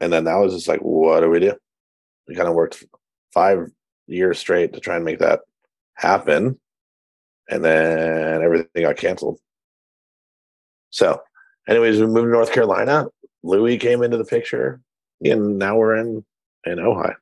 And 0.00 0.12
then 0.12 0.24
that 0.24 0.36
was 0.36 0.54
just 0.54 0.68
like, 0.68 0.80
what 0.80 1.20
do 1.20 1.30
we 1.30 1.40
do? 1.40 1.54
We 2.28 2.36
kind 2.36 2.48
of 2.48 2.54
worked 2.54 2.84
five 3.32 3.68
years 4.06 4.38
straight 4.38 4.72
to 4.74 4.80
try 4.80 4.96
and 4.96 5.04
make 5.04 5.18
that 5.20 5.40
happen. 5.94 6.60
And 7.48 7.64
then 7.64 8.42
everything 8.42 8.82
got 8.82 8.96
canceled. 8.96 9.38
So, 10.90 11.20
anyways, 11.68 12.00
we 12.00 12.06
moved 12.06 12.26
to 12.26 12.32
North 12.32 12.52
Carolina. 12.52 13.06
Louis 13.44 13.76
came 13.76 14.02
into 14.02 14.16
the 14.16 14.24
picture, 14.24 14.80
and 15.22 15.58
now 15.58 15.76
we're 15.76 15.96
in 15.96 16.24
in 16.64 16.78
Ojai. 16.78 17.14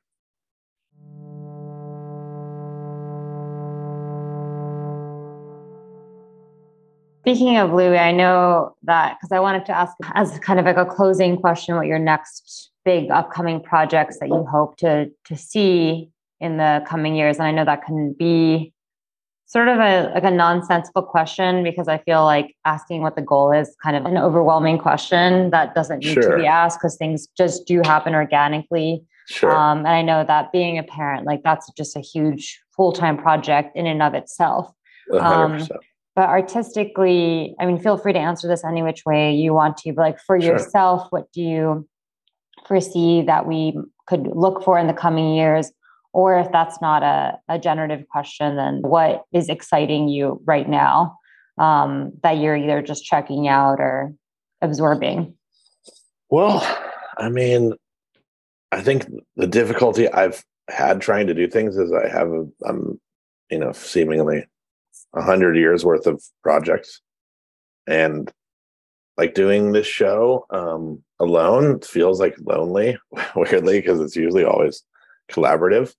Speaking 7.23 7.57
of 7.57 7.71
Louis, 7.73 7.97
I 7.97 8.11
know 8.11 8.75
that 8.83 9.17
because 9.17 9.33
I 9.33 9.39
wanted 9.39 9.65
to 9.65 9.77
ask 9.77 9.93
as 10.13 10.39
kind 10.39 10.59
of 10.59 10.65
like 10.65 10.77
a 10.77 10.85
closing 10.85 11.37
question 11.37 11.75
what 11.75 11.87
your 11.87 11.99
next 11.99 12.71
big 12.85 13.11
upcoming 13.11 13.61
projects 13.61 14.19
that 14.19 14.29
you 14.29 14.45
hope 14.45 14.77
to 14.77 15.09
to 15.25 15.37
see 15.37 16.09
in 16.39 16.57
the 16.57 16.83
coming 16.87 17.15
years. 17.15 17.37
And 17.37 17.47
I 17.47 17.51
know 17.51 17.65
that 17.65 17.83
can 17.85 18.13
be 18.17 18.72
sort 19.53 19.67
of 19.67 19.77
a 19.77 20.11
like 20.15 20.23
a 20.23 20.31
nonsensical 20.31 21.03
question 21.03 21.63
because 21.63 21.87
I 21.87 21.99
feel 21.99 22.25
like 22.25 22.55
asking 22.65 23.03
what 23.03 23.15
the 23.15 23.21
goal 23.21 23.51
is 23.51 23.75
kind 23.83 23.95
of 23.95 24.03
an 24.05 24.17
overwhelming 24.17 24.79
question 24.79 25.51
that 25.51 25.75
doesn't 25.75 25.99
need 25.99 26.15
sure. 26.15 26.31
to 26.31 26.37
be 26.37 26.47
asked 26.47 26.79
because 26.79 26.97
things 26.97 27.27
just 27.37 27.67
do 27.67 27.81
happen 27.85 28.15
organically. 28.15 29.03
Sure. 29.27 29.55
Um, 29.55 29.79
and 29.79 29.89
I 29.89 30.01
know 30.01 30.25
that 30.27 30.51
being 30.51 30.79
a 30.79 30.83
parent, 30.83 31.27
like 31.27 31.43
that's 31.43 31.71
just 31.77 31.95
a 31.95 31.99
huge 31.99 32.59
full 32.75 32.91
time 32.91 33.15
project 33.15 33.77
in 33.77 33.85
and 33.85 34.01
of 34.01 34.15
itself. 34.15 34.73
100%. 35.11 35.21
Um, 35.21 35.67
but 36.15 36.29
artistically 36.29 37.55
i 37.59 37.65
mean 37.65 37.79
feel 37.79 37.97
free 37.97 38.13
to 38.13 38.19
answer 38.19 38.47
this 38.47 38.63
any 38.63 38.81
which 38.83 39.03
way 39.03 39.33
you 39.33 39.53
want 39.53 39.75
to 39.75 39.91
but 39.91 40.01
like 40.01 40.19
for 40.19 40.39
sure. 40.39 40.51
yourself 40.51 41.07
what 41.09 41.29
do 41.33 41.41
you 41.41 41.87
foresee 42.67 43.21
that 43.23 43.47
we 43.47 43.77
could 44.07 44.27
look 44.27 44.63
for 44.63 44.77
in 44.77 44.87
the 44.87 44.93
coming 44.93 45.33
years 45.33 45.71
or 46.13 46.39
if 46.39 46.51
that's 46.51 46.81
not 46.81 47.03
a, 47.03 47.37
a 47.49 47.59
generative 47.59 48.07
question 48.07 48.55
then 48.55 48.81
what 48.81 49.23
is 49.33 49.49
exciting 49.49 50.07
you 50.07 50.41
right 50.45 50.69
now 50.69 51.17
um, 51.57 52.11
that 52.23 52.37
you're 52.37 52.55
either 52.55 52.81
just 52.81 53.03
checking 53.03 53.47
out 53.47 53.79
or 53.79 54.13
absorbing? 54.61 55.35
Well 56.29 56.65
i 57.15 57.29
mean 57.29 57.73
i 58.71 58.81
think 58.81 59.05
the 59.35 59.45
difficulty 59.45 60.09
i've 60.09 60.43
had 60.67 60.99
trying 60.99 61.27
to 61.27 61.33
do 61.35 61.47
things 61.47 61.77
is 61.77 61.93
i 61.93 62.07
have 62.07 62.27
a, 62.29 62.47
i'm 62.65 62.99
you 63.51 63.59
know 63.59 63.71
seemingly 63.71 64.43
a 65.13 65.21
hundred 65.21 65.55
years 65.55 65.85
worth 65.85 66.07
of 66.07 66.23
projects. 66.41 67.01
And 67.87 68.31
like 69.17 69.35
doing 69.35 69.71
this 69.71 69.85
show 69.85 70.45
um 70.49 71.03
alone 71.19 71.79
feels 71.81 72.19
like 72.19 72.35
lonely 72.39 72.97
weirdly 73.35 73.79
because 73.79 73.99
it's 74.01 74.15
usually 74.15 74.43
always 74.43 74.83
collaborative 75.31 75.93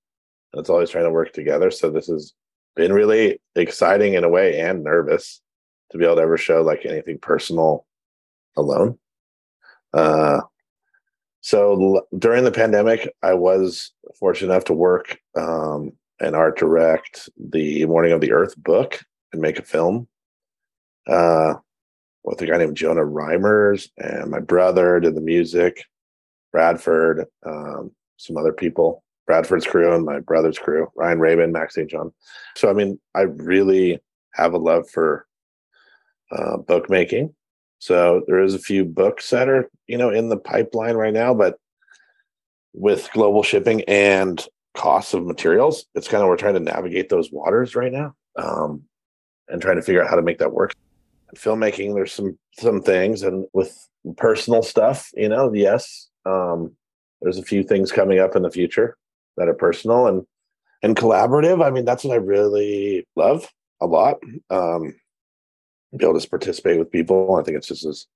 it's 0.55 0.71
always 0.71 0.91
trying 0.91 1.05
to 1.05 1.11
work 1.11 1.33
together 1.33 1.71
so 1.71 1.91
this 1.91 2.07
has 2.07 2.33
been 2.77 2.93
really 2.93 3.41
exciting 3.55 4.15
in 4.15 4.25
a 4.25 4.29
way 4.29 4.61
and 4.61 4.83
nervous 4.83 5.41
to 5.91 5.99
be 5.99 6.05
able 6.05 6.17
to 6.17 6.23
ever 6.23 6.37
show 6.37 6.63
like 6.63 6.85
anything 6.85 7.19
personal 7.19 7.87
alone 8.57 8.99
uh 9.93 10.41
so 11.41 11.73
l- 11.73 12.19
during 12.19 12.45
the 12.45 12.51
pandemic 12.51 13.13
i 13.23 13.35
was 13.35 13.93
fortunate 14.19 14.53
enough 14.53 14.65
to 14.65 14.73
work 14.73 15.19
um 15.37 15.93
and 16.21 16.35
art 16.35 16.59
direct 16.59 17.29
the 17.39 17.85
Morning 17.87 18.13
of 18.13 18.21
the 18.21 18.33
Earth 18.33 18.57
book 18.57 19.01
and 19.33 19.43
make 19.43 19.59
a 19.59 19.63
film. 19.63 20.09
Uh, 21.07 21.55
with 22.23 22.41
a 22.41 22.47
guy 22.47 22.57
named 22.57 22.77
Jonah 22.77 23.03
Reimers, 23.03 23.91
and 23.99 24.31
my 24.31 24.41
brother 24.41 24.99
did 24.99 25.15
the 25.15 25.21
music. 25.21 25.85
Bradford, 26.53 27.27
um, 27.45 27.91
some 28.17 28.39
other 28.39 28.53
people, 28.53 29.04
Bradford's 29.27 29.67
crew 29.67 29.93
and 29.95 30.05
my 30.05 30.21
brother's 30.21 30.59
crew, 30.59 30.89
Ryan 30.97 31.19
Rabin, 31.19 31.53
Maxine 31.53 31.89
John. 31.89 32.13
So, 32.57 32.69
I 32.69 32.73
mean, 32.73 33.01
I 33.15 33.23
really 33.23 33.99
have 34.35 34.53
a 34.53 34.59
love 34.59 34.89
for 34.91 35.27
uh, 36.31 36.59
bookmaking. 36.59 37.35
So 37.79 38.23
there 38.27 38.41
is 38.41 38.55
a 38.55 38.59
few 38.59 38.85
books 38.85 39.31
that 39.31 39.49
are, 39.49 39.71
you 39.87 39.99
know, 39.99 40.11
in 40.11 40.29
the 40.29 40.37
pipeline 40.37 40.97
right 40.97 41.13
now, 41.13 41.35
but 41.35 41.59
with 42.73 43.11
global 43.13 43.43
shipping 43.43 43.83
and 43.83 44.45
costs 44.75 45.15
of 45.15 45.25
materials. 45.25 45.87
It's 45.95 46.09
kind 46.09 46.23
of 46.23 46.29
we're 46.29 46.37
trying 46.37 46.55
to 46.55 46.61
navigate 46.61 47.09
those 47.09 47.31
waters 47.31 47.77
right 47.77 47.93
now, 47.93 48.15
um, 48.37 48.83
and 49.49 49.63
trying 49.63 49.77
to 49.77 49.83
figure 49.83 50.03
out 50.03 50.11
how 50.11 50.17
to 50.17 50.23
make 50.23 50.39
that 50.39 50.53
work. 50.53 50.75
filmmaking, 51.37 51.95
there's 51.95 52.13
some 52.13 52.39
some 52.59 52.83
things, 52.83 53.23
and 53.23 53.47
with 53.53 53.77
personal 54.17 54.63
stuff, 54.63 55.11
you 55.15 55.29
know, 55.29 55.53
yes, 55.53 56.09
um, 56.27 56.73
there's 57.23 57.39
a 57.39 57.43
few 57.43 57.63
things 57.63 57.93
coming 57.93 58.19
up 58.19 58.37
in 58.37 58.43
the 58.43 58.51
future 58.51 58.97
that 59.37 59.49
are 59.49 59.55
personal 59.55 60.07
and 60.07 60.25
and 60.83 60.97
collaborative. 60.97 61.65
I 61.65 61.71
mean, 61.71 61.85
that's 61.85 62.05
what 62.05 62.15
I 62.15 62.17
really 62.17 63.07
love 63.17 63.49
a 63.81 63.87
lot. 63.87 64.17
Um, 64.51 64.95
be 65.97 66.05
able 66.05 66.19
to 66.19 66.29
participate 66.29 66.79
with 66.79 66.91
people. 66.91 67.37
I 67.37 67.43
think 67.43 67.57
it's 67.57 67.69
just 67.69 67.85
as 67.85 68.07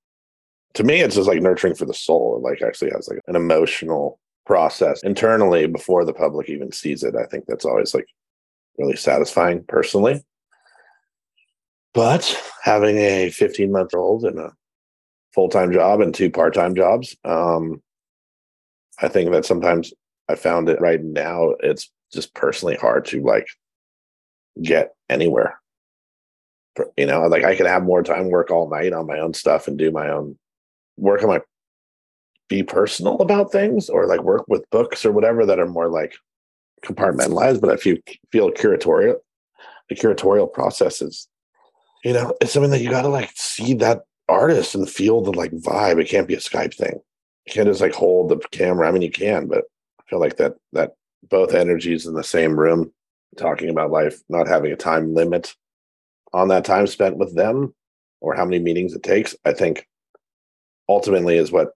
to 0.75 0.85
me, 0.85 1.01
it's 1.01 1.15
just 1.15 1.29
like 1.29 1.41
nurturing 1.41 1.75
for 1.75 1.87
the 1.87 1.95
soul. 1.95 2.37
It 2.37 2.43
like 2.43 2.63
actually 2.63 2.91
has 2.91 3.09
like 3.09 3.21
an 3.27 3.37
emotional 3.37 4.21
process 4.47 5.03
internally 5.03 5.67
before 5.67 6.05
the 6.05 6.13
public 6.13 6.49
even 6.49 6.73
sees 6.73 7.03
it. 7.03 7.15
I 7.15 7.25
think 7.27 7.45
that's 7.47 7.65
always 7.65 7.95
like 7.95 8.07
really 8.79 8.97
satisfying 8.97 9.65
personally. 9.67 10.25
But 11.95 12.41
having 12.63 12.99
a 12.99 13.31
15 13.31 13.73
month 13.73 13.95
old 13.95 14.25
and 14.25 14.39
a 14.39 14.53
full 15.35 15.49
time 15.49 15.73
job 15.73 16.01
and 16.01 16.15
two 16.15 16.31
part 16.31 16.55
time 16.55 16.75
jobs, 16.75 17.17
um, 17.25 17.83
I 19.01 19.09
think 19.09 19.31
that 19.33 19.45
sometimes 19.45 19.93
I 20.29 20.35
found 20.35 20.69
it 20.69 20.81
right 20.81 21.03
now, 21.03 21.55
it's 21.61 21.91
just 22.13 22.35
personally 22.35 22.77
hard 22.77 23.05
to 23.07 23.23
like 23.23 23.49
get 24.63 24.95
anywhere. 25.09 25.61
You 26.97 27.07
know, 27.07 27.27
like 27.27 27.45
I 27.45 27.57
can 27.57 27.67
have 27.67 27.83
more 27.83 28.03
time, 28.03 28.31
work 28.31 28.51
all 28.51 28.71
night 28.71 28.93
on 28.93 29.07
my 29.07 29.19
own 29.19 29.35
stuff 29.35 29.67
and 29.67 29.77
do 29.77 29.91
my 29.91 30.09
own 30.11 30.39
work 30.97 31.23
on 31.23 31.29
my 31.29 31.41
be 32.49 32.63
personal 32.63 33.17
about 33.21 33.53
things 33.53 33.89
or 33.89 34.07
like 34.07 34.23
work 34.23 34.45
with 34.49 34.69
books 34.71 35.05
or 35.05 35.13
whatever 35.13 35.45
that 35.45 35.59
are 35.59 35.67
more 35.67 35.89
like 35.89 36.15
compartmentalized, 36.85 37.61
but 37.61 37.71
if 37.75 37.85
you 37.85 38.01
feel 38.33 38.51
curatorial, 38.51 39.17
the 39.89 39.95
curatorial 39.95 40.51
process 40.51 41.03
is, 41.03 41.29
you 42.05 42.13
know, 42.13 42.35
it's 42.41 42.53
something 42.53 42.71
that 42.71 42.81
you 42.81 42.91
got 42.91 43.03
to 43.03 43.09
like 43.09 43.31
see 43.35 43.75
that 43.75 44.03
artist 44.29 44.75
and 44.75 44.89
feel 44.89 45.21
the 45.21 45.33
like 45.33 45.53
vibe. 45.53 46.01
It 46.01 46.09
can't 46.09 46.29
be 46.29 46.35
a 46.35 46.39
Skype 46.39 46.75
thing. 46.75 47.01
You 47.47 47.53
can't 47.53 47.69
just 47.69 47.81
like 47.81 47.95
hold 47.95 48.31
the 48.31 48.39
camera. 48.51 48.89
I 48.89 48.93
mean, 48.93 49.03
you 49.03 49.11
can, 49.11 49.47
but 49.47 49.65
feel 50.09 50.21
like 50.21 50.37
that, 50.37 50.55
that 50.73 50.95
both 51.29 51.55
energies 51.55 52.07
in 52.07 52.15
the 52.15 52.25
same 52.25 52.59
room 52.59 52.93
talking 53.37 53.69
about 53.69 53.91
life, 53.91 54.21
not 54.29 54.49
having 54.49 54.73
a 54.73 54.77
time 54.77 55.15
limit 55.15 55.55
on 56.33 56.49
that 56.49 56.65
time 56.65 56.87
spent 56.87 57.17
with 57.17 57.35
them 57.35 57.75
or 58.21 58.35
how 58.35 58.45
many 58.45 58.59
meetings 58.59 58.95
it 58.95 59.03
takes, 59.03 59.35
I 59.45 59.53
think 59.53 59.87
ultimately 60.89 61.37
is 61.37 61.53
what 61.53 61.73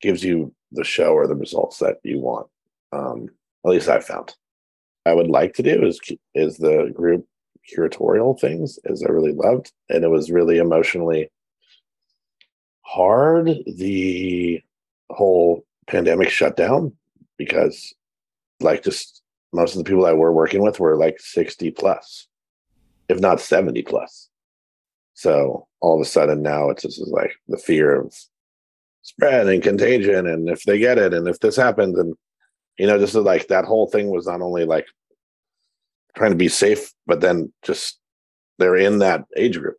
gives 0.00 0.22
you 0.22 0.54
the 0.72 0.84
show 0.84 1.12
or 1.12 1.26
the 1.26 1.34
results 1.34 1.78
that 1.78 1.96
you 2.02 2.20
want. 2.20 2.48
Um, 2.92 3.28
at 3.64 3.70
least 3.70 3.88
I've 3.88 4.04
found. 4.04 4.34
I 5.04 5.14
would 5.14 5.28
like 5.28 5.54
to 5.54 5.62
do 5.62 5.84
is 5.86 6.00
is 6.34 6.56
the 6.56 6.92
group 6.94 7.26
curatorial 7.72 8.38
things, 8.38 8.78
as 8.86 9.02
I 9.02 9.10
really 9.10 9.32
loved, 9.32 9.72
and 9.88 10.04
it 10.04 10.08
was 10.08 10.30
really 10.30 10.58
emotionally 10.58 11.30
hard. 12.82 13.50
The 13.66 14.62
whole 15.10 15.64
pandemic 15.86 16.30
shutdown 16.30 16.92
because, 17.38 17.94
like, 18.60 18.82
just 18.82 19.22
most 19.52 19.74
of 19.74 19.78
the 19.78 19.88
people 19.88 20.06
I 20.06 20.12
were 20.12 20.32
working 20.32 20.62
with 20.62 20.80
were 20.80 20.96
like 20.96 21.20
sixty 21.20 21.70
plus, 21.70 22.28
if 23.08 23.20
not 23.20 23.40
seventy 23.40 23.82
plus. 23.82 24.28
So 25.14 25.66
all 25.80 25.94
of 25.94 26.00
a 26.00 26.08
sudden 26.08 26.42
now 26.42 26.68
it's 26.68 26.82
just 26.82 27.06
like 27.08 27.32
the 27.48 27.56
fear 27.56 28.00
of 28.00 28.14
spread 29.06 29.46
and 29.46 29.62
contagion 29.62 30.26
and 30.26 30.48
if 30.48 30.64
they 30.64 30.78
get 30.78 30.98
it 30.98 31.14
and 31.14 31.28
if 31.28 31.38
this 31.38 31.54
happens 31.54 31.96
and 31.96 32.14
you 32.76 32.88
know 32.88 32.98
just 32.98 33.14
like 33.14 33.46
that 33.46 33.64
whole 33.64 33.86
thing 33.86 34.10
was 34.10 34.26
not 34.26 34.42
only 34.42 34.64
like 34.64 34.86
trying 36.16 36.32
to 36.32 36.36
be 36.36 36.48
safe 36.48 36.92
but 37.06 37.20
then 37.20 37.52
just 37.62 38.00
they're 38.58 38.74
in 38.74 38.98
that 38.98 39.24
age 39.36 39.60
group 39.60 39.76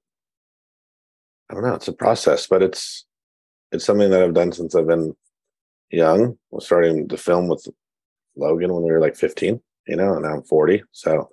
i 1.50 1.54
don't 1.54 1.64
know 1.64 1.74
it's 1.74 1.90
a 1.90 1.94
process 1.94 2.48
but 2.48 2.64
it's 2.64 3.06
it's 3.74 3.84
something 3.84 4.10
that 4.10 4.24
i've 4.24 4.34
done 4.34 4.54
since 4.54 4.74
i've 4.76 4.88
been 4.88 5.14
young 5.92 6.38
was 6.52 6.66
starting 6.66 7.08
to 7.08 7.18
film 7.18 7.48
with 7.48 7.68
logan 8.36 8.74
when 8.74 8.84
we 8.84 8.92
were 8.92 9.02
like 9.02 9.16
15 9.16 9.60
you 9.88 9.96
know 9.96 10.14
and 10.14 10.24
now 10.24 10.36
i'm 10.36 10.44
40 10.44 10.84
so 10.92 11.12
i 11.12 11.16
don't 11.16 11.30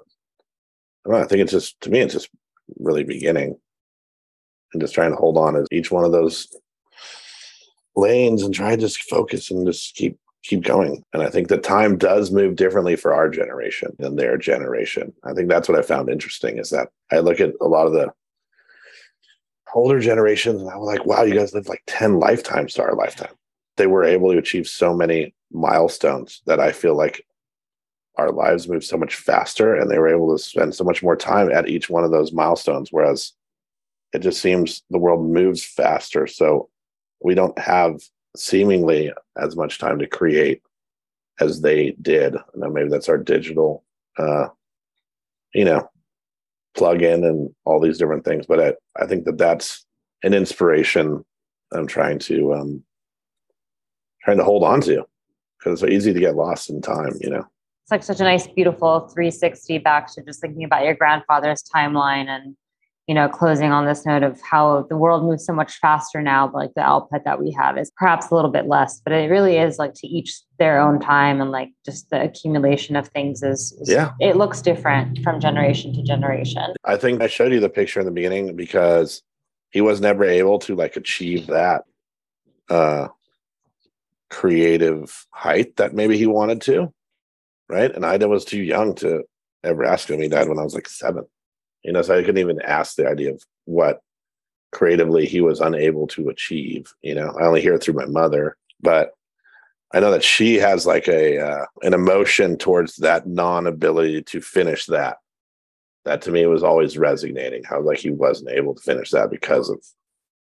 know 1.19 1.25
i 1.25 1.27
think 1.27 1.43
it's 1.43 1.53
just 1.53 1.81
to 1.81 1.91
me 1.91 2.01
it's 2.01 2.15
just 2.15 2.31
really 2.79 3.05
beginning 3.05 3.57
and 4.73 4.81
just 4.81 4.95
trying 4.95 5.11
to 5.11 5.17
hold 5.17 5.37
on 5.37 5.57
as 5.57 5.67
each 5.71 5.91
one 5.91 6.05
of 6.05 6.13
those 6.13 6.49
lanes 7.97 8.43
and 8.43 8.55
try 8.55 8.75
to 8.75 8.81
just 8.81 9.03
focus 9.03 9.51
and 9.51 9.67
just 9.67 9.95
keep 9.95 10.19
keep 10.45 10.63
going. 10.63 11.03
And 11.15 11.23
I 11.23 11.31
think 11.31 11.49
the 11.49 11.57
time 11.57 11.97
does 11.97 12.31
move 12.31 12.57
differently 12.57 12.97
for 12.97 13.15
our 13.15 13.31
generation 13.31 13.97
than 13.99 14.17
their 14.17 14.37
generation. 14.37 15.13
I 15.25 15.33
think 15.33 15.49
that's 15.49 15.69
what 15.69 15.79
I 15.79 15.83
found 15.83 16.11
interesting 16.11 16.59
is 16.59 16.69
that 16.71 16.91
I 17.11 17.21
look 17.21 17.41
at 17.41 17.55
a 17.63 17.67
lot 17.67 17.87
of 17.87 17.95
the 17.95 18.13
older 19.75 19.99
generations, 19.99 20.61
and 20.61 20.71
i'm 20.71 20.81
like, 20.81 21.05
wow, 21.05 21.23
you 21.23 21.35
guys 21.35 21.53
lived 21.53 21.69
like 21.69 21.83
10 21.89 22.21
lifetimes 22.21 22.75
to 22.75 22.83
our 22.83 22.95
lifetime. 22.95 23.35
They 23.77 23.87
were 23.87 24.05
able 24.05 24.33
to 24.33 24.39
achieve 24.39 24.67
so 24.67 24.95
many 24.95 25.35
milestones 25.53 26.43
that 26.47 26.61
I 26.61 26.73
feel 26.73 26.97
like 26.97 27.25
our 28.17 28.31
lives 28.31 28.69
move 28.69 28.85
so 28.85 28.97
much 28.97 29.17
faster 29.17 29.75
and 29.75 29.91
they 29.91 29.99
were 29.99 30.15
able 30.15 30.37
to 30.37 30.43
spend 30.43 30.75
so 30.75 30.85
much 30.85 31.03
more 31.03 31.17
time 31.17 31.51
at 31.51 31.69
each 31.69 31.91
one 31.91 32.05
of 32.05 32.13
those 32.13 32.33
milestones. 32.33 32.91
Whereas 32.93 33.33
it 34.13 34.21
just 34.21 34.41
seems 34.41 34.83
the 34.91 34.99
world 34.99 35.29
moves 35.29 35.65
faster. 35.65 36.27
So 36.27 36.71
we 37.21 37.35
don't 37.35 37.59
have 37.59 38.01
seemingly 38.37 39.13
as 39.37 39.57
much 39.57 39.79
time 39.79 39.99
to 39.99 40.07
create 40.07 40.63
as 41.41 41.61
they 41.61 41.97
did. 42.01 42.37
And 42.55 42.73
maybe 42.73 42.89
that's 42.89 43.09
our 43.09 43.19
digital, 43.19 43.85
uh, 44.17 44.49
you 45.53 45.65
know, 45.65 45.89
plug 46.77 47.03
in 47.03 47.25
and 47.25 47.53
all 47.65 47.81
these 47.81 47.99
different 47.99 48.25
things. 48.25 48.47
But 48.47 48.61
I, 48.61 49.03
I 49.03 49.07
think 49.07 49.25
that 49.25 49.39
that's 49.39 49.85
an 50.23 50.35
inspiration 50.35 51.25
I'm 51.73 51.87
trying 51.87 52.21
to 52.21 52.55
um, 52.55 52.85
trying 54.25 54.39
to 54.39 54.45
hold 54.45 54.63
on 54.63 54.81
to 54.83 55.05
because 55.59 55.73
it's 55.73 55.81
so 55.81 55.87
easy 55.87 56.13
to 56.13 56.21
get 56.21 56.37
lost 56.37 56.71
in 56.71 56.81
time, 56.81 57.13
you 57.21 57.31
know. 57.31 57.47
It's 57.83 57.91
like 57.91 58.03
such 58.03 58.21
a 58.21 58.25
nice, 58.25 58.47
beautiful 58.47 59.01
360 59.01 59.79
back 59.79 60.13
to 60.15 60.23
just 60.23 60.41
thinking 60.41 60.65
about 60.65 60.85
your 60.85 60.95
grandfather's 60.95 61.63
timeline 61.75 62.29
and 62.29 62.57
you 63.07 63.15
know, 63.15 63.29
closing 63.29 63.71
on 63.71 63.85
this 63.85 64.07
note 64.07 64.23
of 64.23 64.41
how 64.41 64.87
the 64.89 64.97
world 64.97 65.25
moves 65.25 65.45
so 65.45 65.53
much 65.53 65.77
faster 65.79 66.23
now, 66.23 66.49
but 66.49 66.57
like 66.57 66.75
the 66.75 66.81
output 66.81 67.23
that 67.25 67.39
we 67.39 67.51
have 67.51 67.77
is 67.77 67.91
perhaps 67.99 68.31
a 68.31 68.35
little 68.35 68.51
bit 68.51 68.67
less, 68.67 69.01
but 69.05 69.13
it 69.13 69.31
really 69.31 69.59
is 69.59 69.79
like 69.79 69.93
to 69.95 70.07
each 70.07 70.41
their 70.59 70.81
own 70.81 70.99
time 70.99 71.41
and 71.41 71.51
like 71.51 71.69
just 71.85 72.09
the 72.09 72.23
accumulation 72.23 72.97
of 72.97 73.09
things 73.09 73.43
is, 73.43 73.77
is 73.81 73.91
yeah, 73.91 74.13
it 74.21 74.37
looks 74.37 74.63
different 74.63 75.19
from 75.19 75.39
generation 75.39 75.93
to 75.93 76.03
generation. 76.03 76.73
I 76.85 76.97
think 76.97 77.21
I 77.21 77.27
showed 77.27 77.53
you 77.53 77.61
the 77.61 77.69
picture 77.69 78.01
in 78.01 78.07
the 78.07 78.13
beginning 78.13 78.57
because 78.57 79.23
he 79.71 79.83
was 79.83 80.01
never 80.01 80.25
able 80.25 80.59
to 80.61 80.75
like 80.75 80.97
achieve 80.97 81.47
that 81.49 81.83
uh 82.71 83.09
creative 84.35 85.27
height 85.31 85.77
that 85.77 85.95
maybe 85.95 86.19
he 86.19 86.27
wanted 86.27 86.61
to. 86.63 86.93
Right. 87.69 87.95
And 87.95 88.05
Ida 88.05 88.29
was 88.29 88.45
too 88.45 88.63
young 88.63 88.95
to 88.97 89.23
ever 89.63 89.85
ask 89.85 90.11
him. 90.11 90.21
He 90.21 90.29
died 90.29 90.49
when 90.49 90.59
I 90.59 90.65
was 90.65 90.75
like 90.75 90.89
seven. 90.89 91.25
You 91.83 91.93
know, 91.93 92.03
so 92.03 92.19
I 92.19 92.21
couldn't 92.21 92.39
even 92.39 92.61
ask 92.63 92.97
the 92.97 93.09
idea 93.09 93.33
of 93.33 93.43
what 93.65 94.01
creatively 94.73 95.25
he 95.25 95.41
was 95.41 95.61
unable 95.61 96.07
to 96.09 96.29
achieve. 96.29 96.93
You 97.01 97.15
know, 97.15 97.35
I 97.41 97.47
only 97.47 97.63
hear 97.63 97.75
it 97.75 97.83
through 97.83 97.95
my 97.95 98.07
mother, 98.07 98.57
but 98.81 99.13
I 99.95 100.01
know 100.01 100.11
that 100.11 100.25
she 100.25 100.57
has 100.57 100.85
like 100.85 101.07
a 101.09 101.39
uh, 101.39 101.67
an 101.83 101.95
emotion 101.95 102.59
towards 102.59 102.97
that 102.97 103.27
non-ability 103.27 104.23
to 104.23 104.41
finish 104.41 104.87
that. 104.87 105.19
That 106.05 106.21
to 106.23 106.33
me 106.33 106.45
was 106.47 106.65
always 106.65 106.99
resonating. 106.99 107.63
How 107.65 107.81
like 107.81 107.99
he 107.99 108.11
wasn't 108.11 108.51
able 108.51 108.75
to 108.75 108.83
finish 108.83 109.11
that 109.11 109.31
because 109.31 109.71
of 109.71 109.79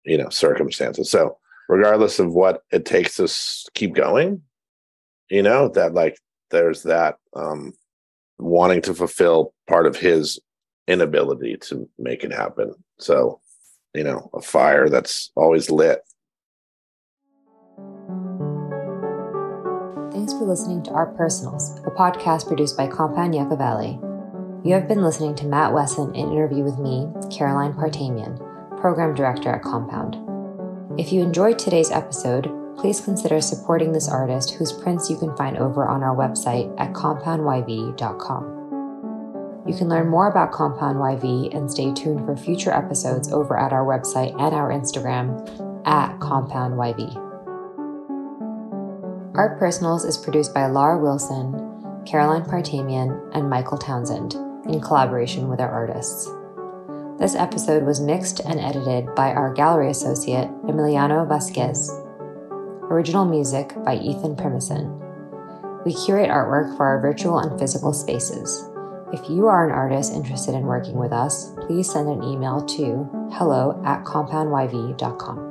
you 0.04 0.16
know 0.16 0.28
circumstances. 0.28 1.10
So 1.10 1.38
regardless 1.70 2.18
of 2.18 2.34
what 2.34 2.62
it 2.72 2.84
takes 2.84 3.14
to 3.16 3.70
keep 3.74 3.94
going, 3.94 4.42
you 5.30 5.42
know 5.42 5.68
that 5.68 5.94
like 5.94 6.18
there's 6.50 6.82
that 6.82 7.16
um 7.34 7.72
wanting 8.38 8.82
to 8.82 8.92
fulfill 8.92 9.54
part 9.68 9.86
of 9.86 9.96
his 9.96 10.40
inability 10.88 11.56
to 11.56 11.88
make 11.98 12.24
it 12.24 12.32
happen. 12.32 12.74
So, 12.98 13.40
you 13.94 14.02
know, 14.02 14.28
a 14.34 14.40
fire 14.40 14.88
that's 14.88 15.30
always 15.36 15.70
lit. 15.70 16.00
Thanks 20.10 20.32
for 20.32 20.44
listening 20.44 20.82
to 20.84 20.90
Art 20.90 21.16
Personals, 21.16 21.78
a 21.86 21.90
podcast 21.90 22.48
produced 22.48 22.76
by 22.76 22.88
Compound 22.88 23.34
Yucca 23.34 23.56
Valley. 23.56 24.00
You 24.64 24.74
have 24.74 24.88
been 24.88 25.02
listening 25.02 25.36
to 25.36 25.46
Matt 25.46 25.72
Wessen 25.72 26.14
in 26.16 26.32
interview 26.32 26.64
with 26.64 26.78
me, 26.78 27.06
Caroline 27.30 27.74
Partamian, 27.74 28.36
Program 28.80 29.14
Director 29.14 29.50
at 29.50 29.62
Compound. 29.62 30.29
If 31.00 31.12
you 31.12 31.22
enjoyed 31.22 31.58
today's 31.58 31.90
episode, 31.90 32.52
please 32.76 33.00
consider 33.00 33.40
supporting 33.40 33.90
this 33.90 34.06
artist 34.06 34.50
whose 34.50 34.70
prints 34.70 35.08
you 35.08 35.16
can 35.16 35.34
find 35.34 35.56
over 35.56 35.88
on 35.88 36.02
our 36.02 36.14
website 36.14 36.78
at 36.78 36.92
compoundyv.com. 36.92 38.44
You 39.66 39.74
can 39.74 39.88
learn 39.88 40.08
more 40.08 40.28
about 40.28 40.52
Compound 40.52 40.98
YV 40.98 41.56
and 41.56 41.70
stay 41.70 41.90
tuned 41.94 42.26
for 42.26 42.36
future 42.36 42.70
episodes 42.70 43.32
over 43.32 43.58
at 43.58 43.72
our 43.72 43.86
website 43.86 44.38
and 44.38 44.54
our 44.54 44.68
Instagram 44.68 45.40
at 45.86 46.20
Compound 46.20 46.74
YV. 46.74 47.16
Art 49.34 49.58
Personals 49.58 50.04
is 50.04 50.18
produced 50.18 50.52
by 50.52 50.66
Laura 50.66 50.98
Wilson, 50.98 52.04
Caroline 52.04 52.44
Partamian, 52.44 53.18
and 53.34 53.48
Michael 53.48 53.78
Townsend 53.78 54.34
in 54.66 54.82
collaboration 54.82 55.48
with 55.48 55.62
our 55.62 55.70
artists. 55.70 56.30
This 57.20 57.34
episode 57.34 57.84
was 57.84 58.00
mixed 58.00 58.40
and 58.40 58.58
edited 58.58 59.14
by 59.14 59.34
our 59.34 59.52
gallery 59.52 59.90
associate, 59.90 60.48
Emiliano 60.64 61.28
Vasquez. 61.28 61.90
Original 62.88 63.26
music 63.26 63.74
by 63.84 63.96
Ethan 63.96 64.36
Primison. 64.36 64.96
We 65.84 65.92
curate 65.92 66.30
artwork 66.30 66.74
for 66.78 66.86
our 66.86 66.98
virtual 66.98 67.38
and 67.40 67.60
physical 67.60 67.92
spaces. 67.92 68.66
If 69.12 69.28
you 69.28 69.48
are 69.48 69.68
an 69.68 69.74
artist 69.74 70.14
interested 70.14 70.54
in 70.54 70.62
working 70.62 70.96
with 70.96 71.12
us, 71.12 71.52
please 71.66 71.92
send 71.92 72.08
an 72.08 72.22
email 72.22 72.62
to 72.62 73.06
hello 73.32 73.82
at 73.84 74.02
compoundyv.com. 74.04 75.49